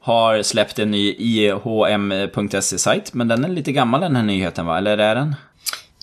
[0.00, 3.14] har släppt en ny IHM.se-sajt.
[3.14, 4.78] Men den är lite gammal den här nyheten va?
[4.78, 5.34] Eller är den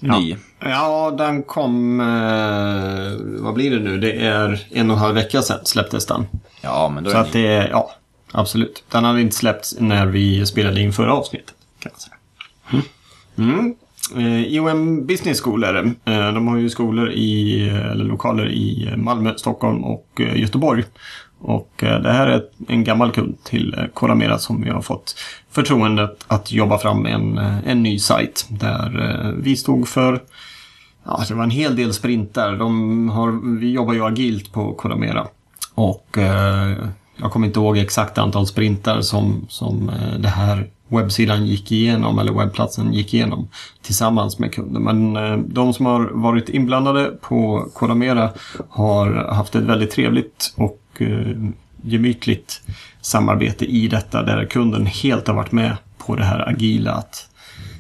[0.02, 0.36] ny?
[0.60, 2.00] Ja, ja den kom...
[2.00, 3.98] Eh, vad blir det nu?
[3.98, 6.28] Det är en och en halv vecka sedan släpptes den.
[6.62, 7.70] Ja, men då är Så att det är...
[7.70, 7.92] Ja,
[8.32, 8.84] absolut.
[8.92, 11.56] Den hade inte släppts när vi spelade in förra avsnittet.
[11.80, 12.16] Kan jag säga.
[12.72, 12.86] Mm.
[13.38, 13.76] Mm.
[14.16, 16.12] Eh, IOM Business School är det.
[16.12, 20.84] Eh, de har ju skolor i, eller lokaler i Malmö, Stockholm och eh, Göteborg.
[21.40, 25.16] Och eh, det här är en gammal kund till eh, Coramera som vi har fått
[25.52, 28.46] förtroendet att jobba fram en, eh, en ny sajt.
[28.50, 30.24] Där vi stod för,
[31.04, 32.56] ja det var en hel del sprintar.
[32.56, 35.28] De har, vi jobbar ju agilt på Coramera.
[35.74, 36.18] Och
[37.18, 42.20] jag kommer inte ihåg exakt antal sprintar som, som eh, det här webbsidan gick igenom,
[42.20, 43.48] eller webbplatsen gick igenom
[43.82, 44.84] tillsammans med kunden.
[44.84, 48.30] Men eh, de som har varit inblandade på Kodamera
[48.70, 51.38] har haft ett väldigt trevligt och eh,
[51.82, 52.62] gemytligt
[53.02, 57.30] samarbete i detta där kunden helt har varit med på det här agila, att,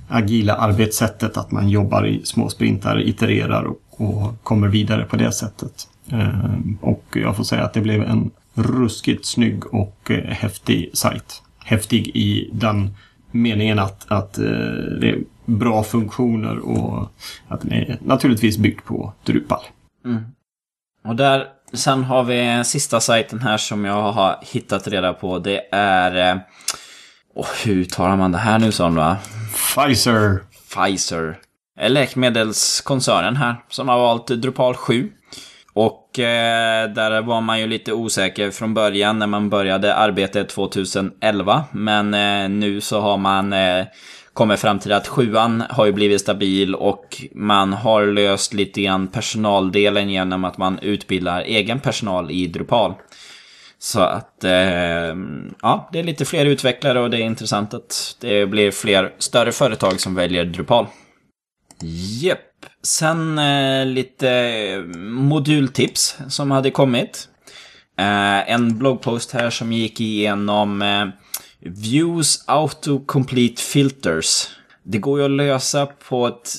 [0.07, 5.31] agila arbetssättet, att man jobbar i små sprintar, itererar och, och kommer vidare på det
[5.31, 5.87] sättet.
[6.81, 12.49] Och jag får säga att det blev en ruskigt snygg och häftig sajt häftig i
[12.53, 12.95] den
[13.31, 14.45] meningen att, att eh,
[15.01, 17.11] det är bra funktioner och
[17.47, 19.61] att den är naturligtvis byggd på Drupal.
[20.05, 20.23] Mm.
[21.03, 25.39] Och där, sen har vi sista sajten här som jag har hittat reda på.
[25.39, 26.31] Det är...
[26.31, 26.41] Eh,
[27.33, 29.17] oh, hur talar man det här nu som va?
[29.53, 30.39] Pfizer.
[30.73, 31.39] Pfizer.
[31.87, 35.11] läkemedelskoncernen här som har valt Drupal 7.
[35.79, 41.63] Och eh, där var man ju lite osäker från början när man började arbetet 2011.
[41.71, 43.85] Men eh, nu så har man eh,
[44.33, 49.07] kommit fram till att sjuan har ju blivit stabil och man har löst lite grann
[49.07, 52.93] personaldelen genom att man utbildar egen personal i Drupal.
[53.79, 55.15] Så att, eh,
[55.61, 59.51] ja, det är lite fler utvecklare och det är intressant att det blir fler större
[59.51, 60.85] företag som väljer Drupal.
[61.81, 62.46] Jep.
[62.83, 67.29] Sen eh, lite modultips som hade kommit.
[67.99, 71.07] Eh, en bloggpost här som gick igenom eh,
[71.59, 74.47] Views Autocomplete Filters.
[74.83, 76.49] Det går ju att lösa på ett,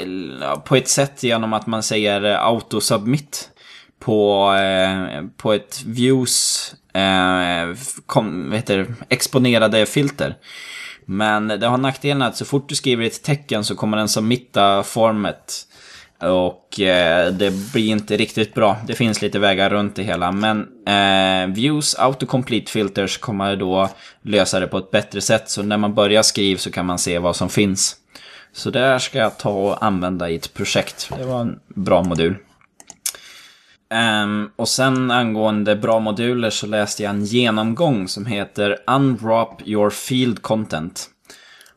[0.00, 3.50] eh, på ett sätt genom att man säger autosubmit
[3.98, 7.76] på, eh, på ett views eh,
[8.06, 10.36] kom, vad heter, exponerade filter.
[11.04, 14.82] Men det har nackdelen att så fort du skriver ett tecken så kommer den submitta
[14.82, 15.66] formet.
[16.18, 18.76] Och eh, det blir inte riktigt bra.
[18.86, 20.32] Det finns lite vägar runt det hela.
[20.32, 23.88] Men eh, Views Autocomplete Filters kommer då
[24.22, 25.50] lösa det på ett bättre sätt.
[25.50, 27.96] Så när man börjar skriva så kan man se vad som finns.
[28.52, 31.10] Så det här ska jag ta och använda i ett projekt.
[31.18, 32.36] Det var en bra modul.
[33.92, 39.90] Um, och sen angående bra moduler så läste jag en genomgång som heter Unwrap your
[39.90, 41.08] field content.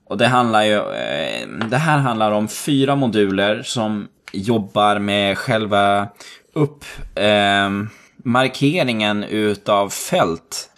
[0.07, 6.07] Och det handlar ju, eh, det här handlar om fyra moduler som jobbar med själva
[6.53, 10.69] uppmarkeringen ehm, eh, utav fält.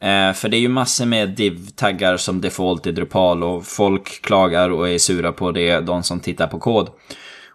[0.00, 4.70] Eh, för det är ju massor med div-taggar som default i Drupal och folk klagar
[4.70, 6.88] och är sura på det, de som tittar på kod.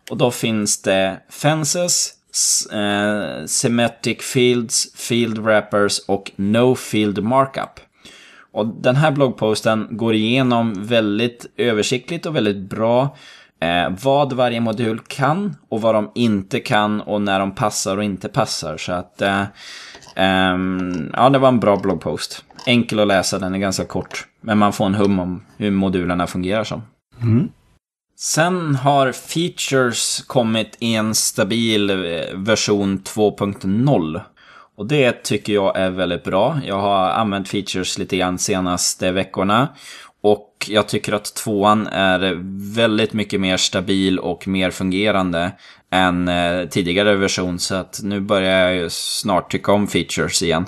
[0.09, 2.13] Och då finns det fences,
[2.71, 7.79] eh, Semantic Fields, Field Wrappers och No Field Markup.
[8.51, 13.17] Och den här bloggposten går igenom väldigt översiktligt och väldigt bra
[13.61, 18.03] eh, vad varje modul kan och vad de inte kan och när de passar och
[18.03, 18.77] inte passar.
[18.77, 19.41] Så att eh,
[20.15, 20.57] eh,
[21.13, 22.43] ja, det var en bra bloggpost.
[22.65, 24.27] Enkel att läsa, den är ganska kort.
[24.41, 26.81] Men man får en hum om hur modulerna fungerar som.
[27.21, 27.49] Mm.
[28.21, 31.95] Sen har Features kommit i en stabil eh,
[32.35, 34.21] version 2.0.
[34.77, 36.59] Och det tycker jag är väldigt bra.
[36.65, 39.67] Jag har använt Features lite grann senaste veckorna.
[40.21, 42.37] Och jag tycker att tvåan är
[42.75, 45.51] väldigt mycket mer stabil och mer fungerande
[45.91, 47.59] än eh, tidigare version.
[47.59, 50.65] Så att nu börjar jag ju snart tycka om Features igen.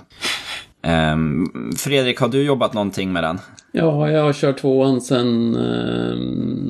[0.84, 1.46] Ehm,
[1.78, 3.40] Fredrik, har du jobbat någonting med den?
[3.72, 6.16] Ja, jag har kört tvåan sedan eh,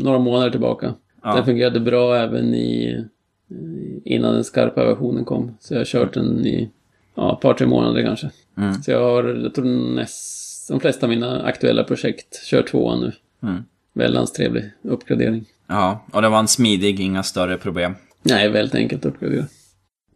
[0.03, 0.93] några månader tillbaka.
[1.23, 1.35] Ja.
[1.35, 3.05] Den fungerade bra även i,
[4.05, 5.57] innan den skarpa versionen kom.
[5.59, 6.69] Så jag har kört den i
[7.15, 8.29] ja, ett par, tre månader kanske.
[8.57, 8.83] Mm.
[8.83, 13.11] Så jag har, jag tror näst, de flesta av mina aktuella projekt kör tvåan nu.
[13.43, 13.63] Mm.
[13.93, 15.45] Väldigt trevlig uppgradering.
[15.67, 17.95] Ja, och det var en smidig, inga större problem.
[18.23, 19.45] Nej, väldigt enkelt att uppgradera.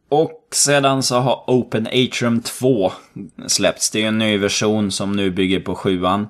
[0.09, 2.91] Och sedan så har Open Atrium 2
[3.47, 3.91] släppts.
[3.91, 6.27] Det är en ny version som nu bygger på sjuan.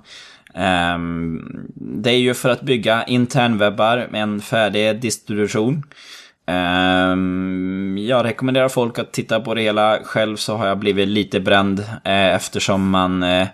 [0.57, 5.83] Um, det är ju för att bygga internwebbar med en färdig distribution.
[6.47, 9.99] Um, jag rekommenderar folk att titta på det hela.
[10.03, 13.47] Själv så har jag blivit lite bränd eh, eftersom man eh,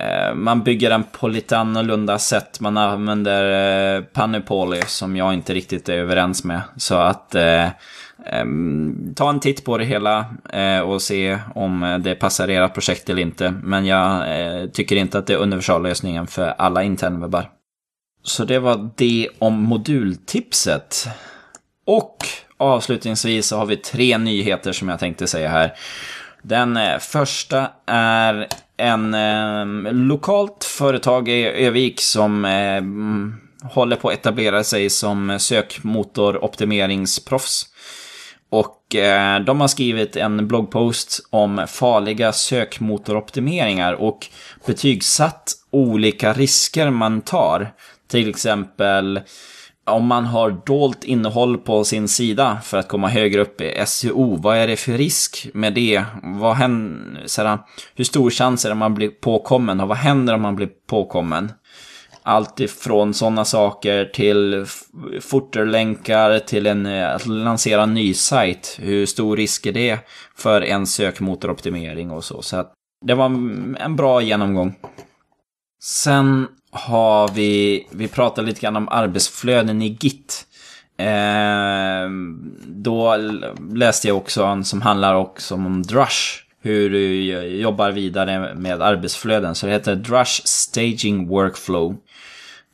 [0.00, 2.60] eh man bygger den på lite annorlunda sätt.
[2.60, 6.60] Man använder eh, som jag inte riktigt är överens med.
[6.76, 7.68] Så att eh,
[8.26, 13.10] Ehm, ta en titt på det hela eh, och se om det passar era projekt
[13.10, 13.54] eller inte.
[13.62, 17.50] Men jag eh, tycker inte att det är universallösningen för alla internwebbar.
[18.22, 21.08] Så det var det om modultipset.
[21.86, 22.16] Och
[22.56, 25.72] avslutningsvis så har vi tre nyheter som jag tänkte säga här.
[26.42, 32.82] Den eh, första är en eh, lokalt företag i Övik som eh,
[33.70, 37.66] håller på att etablera sig som sökmotoroptimeringsproffs.
[38.54, 44.26] Och eh, de har skrivit en bloggpost om farliga sökmotoroptimeringar och
[44.66, 47.72] betygsatt olika risker man tar.
[48.10, 49.20] Till exempel
[49.86, 54.36] om man har dolt innehåll på sin sida för att komma högre upp i SEO,
[54.36, 56.04] vad är det för risk med det?
[56.22, 57.58] Vad händer,
[57.94, 60.68] hur stor chans är det om man blir påkommen och vad händer om man blir
[60.86, 61.52] påkommen?
[62.26, 64.66] Allt ifrån sådana saker till
[65.20, 68.76] footerlänkar till en, eh, att lansera en ny sajt.
[68.80, 69.98] Hur stor risk är det
[70.36, 72.42] för en sökmotoroptimering och så.
[72.42, 72.72] Så att
[73.06, 73.26] det var
[73.78, 74.74] en bra genomgång.
[75.82, 80.46] Sen har vi, vi pratat lite grann om arbetsflöden i Git.
[80.98, 82.10] Eh,
[82.66, 83.16] då
[83.74, 86.40] läste jag också en som handlar också om Drush.
[86.62, 87.22] Hur du
[87.60, 89.54] jobbar vidare med arbetsflöden.
[89.54, 91.96] Så det heter Drush Staging Workflow.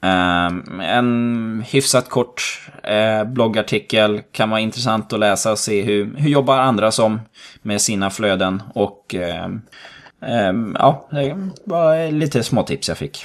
[0.03, 2.42] Um, en hyfsat kort
[2.90, 7.20] uh, bloggartikel kan vara intressant att läsa och se hur, hur jobbar andra som
[7.62, 8.62] med sina flöden.
[8.74, 13.24] Och um, ja, det var lite små tips jag fick.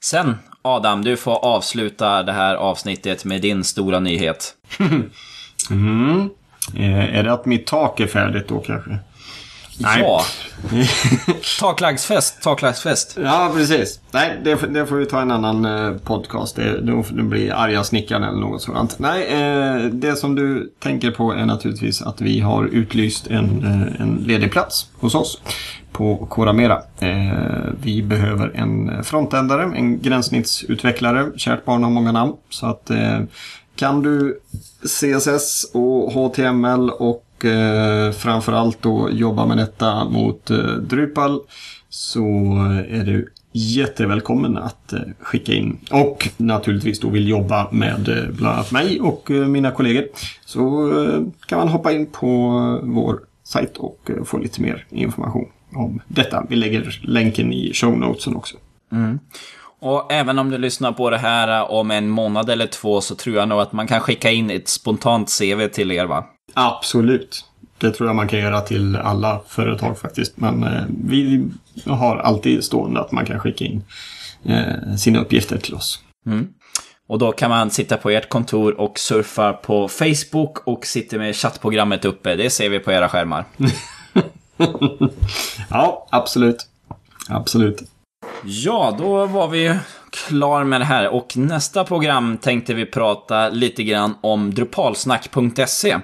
[0.00, 4.54] Sen Adam, du får avsluta det här avsnittet med din stora nyhet.
[5.70, 6.30] mm.
[6.76, 8.98] Eh, är det att mitt tak är färdigt då kanske?
[9.78, 10.00] Nej.
[10.00, 10.24] Ja.
[11.60, 13.18] Taklagsfest, taklagsfest.
[13.22, 14.00] Ja, precis.
[14.10, 16.56] Nej, det, det, får vi ta en annan eh, podcast.
[16.56, 18.98] Det, det, blir arga snickaren eller något sådant.
[18.98, 24.00] Nej, eh, det som du tänker på är naturligtvis att vi har utlyst en, eh,
[24.00, 25.40] en ledig plats hos oss
[25.92, 26.82] på Coramera.
[26.98, 31.26] Eh, vi behöver en frontändare, en gränssnittsutvecklare.
[31.36, 32.32] Kärt barn har många namn.
[32.50, 33.20] Så att eh,
[33.76, 34.40] kan du
[34.82, 41.40] CSS och HTML och och eh, framförallt då jobba med detta mot eh, Drupal
[41.88, 42.24] så
[42.88, 45.78] är du jättevälkommen att eh, skicka in.
[45.90, 50.04] Och naturligtvis då vill jobba med eh, bland annat mig och eh, mina kollegor.
[50.44, 52.28] Så eh, kan man hoppa in på
[52.82, 56.46] vår sajt och eh, få lite mer information om detta.
[56.48, 58.56] Vi lägger länken i show notesen också.
[58.92, 59.18] Mm.
[59.80, 63.36] Och även om du lyssnar på det här om en månad eller två så tror
[63.36, 66.24] jag nog att man kan skicka in ett spontant CV till er va?
[66.54, 67.44] Absolut.
[67.78, 70.36] Det tror jag man kan göra till alla företag faktiskt.
[70.36, 71.50] Men eh, vi
[71.86, 73.84] har alltid stående att man kan skicka in
[74.44, 76.02] eh, sina uppgifter till oss.
[76.26, 76.48] Mm.
[77.08, 81.36] Och då kan man sitta på ert kontor och surfa på Facebook och sitta med
[81.36, 82.36] chattprogrammet uppe.
[82.36, 83.44] Det ser vi på era skärmar.
[85.70, 86.66] ja, absolut.
[87.28, 87.82] Absolut.
[88.44, 89.78] Ja, då var vi
[90.10, 91.08] klar med det här.
[91.08, 95.96] Och nästa program tänkte vi prata lite grann om drupalsnack.se.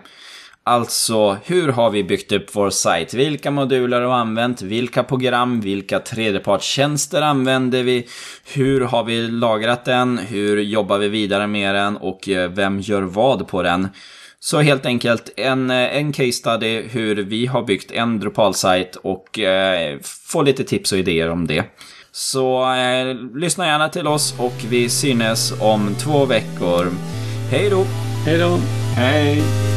[0.67, 3.15] Alltså, hur har vi byggt upp vår sajt?
[3.15, 4.63] Vilka moduler har vi använt?
[4.63, 5.61] Vilka program?
[5.61, 8.07] Vilka tredjepartstjänster använder vi?
[8.55, 10.19] Hur har vi lagrat den?
[10.19, 11.97] Hur jobbar vi vidare med den?
[11.97, 13.89] Och eh, vem gör vad på den?
[14.41, 19.39] Så helt enkelt en, eh, en case study hur vi har byggt en Drupal-sajt och
[19.39, 21.65] eh, få lite tips och idéer om det.
[22.13, 26.87] Så eh, lyssna gärna till oss och vi synes om två veckor.
[27.51, 27.85] Hej då!
[28.27, 28.59] Hej då!
[28.97, 29.74] Hej!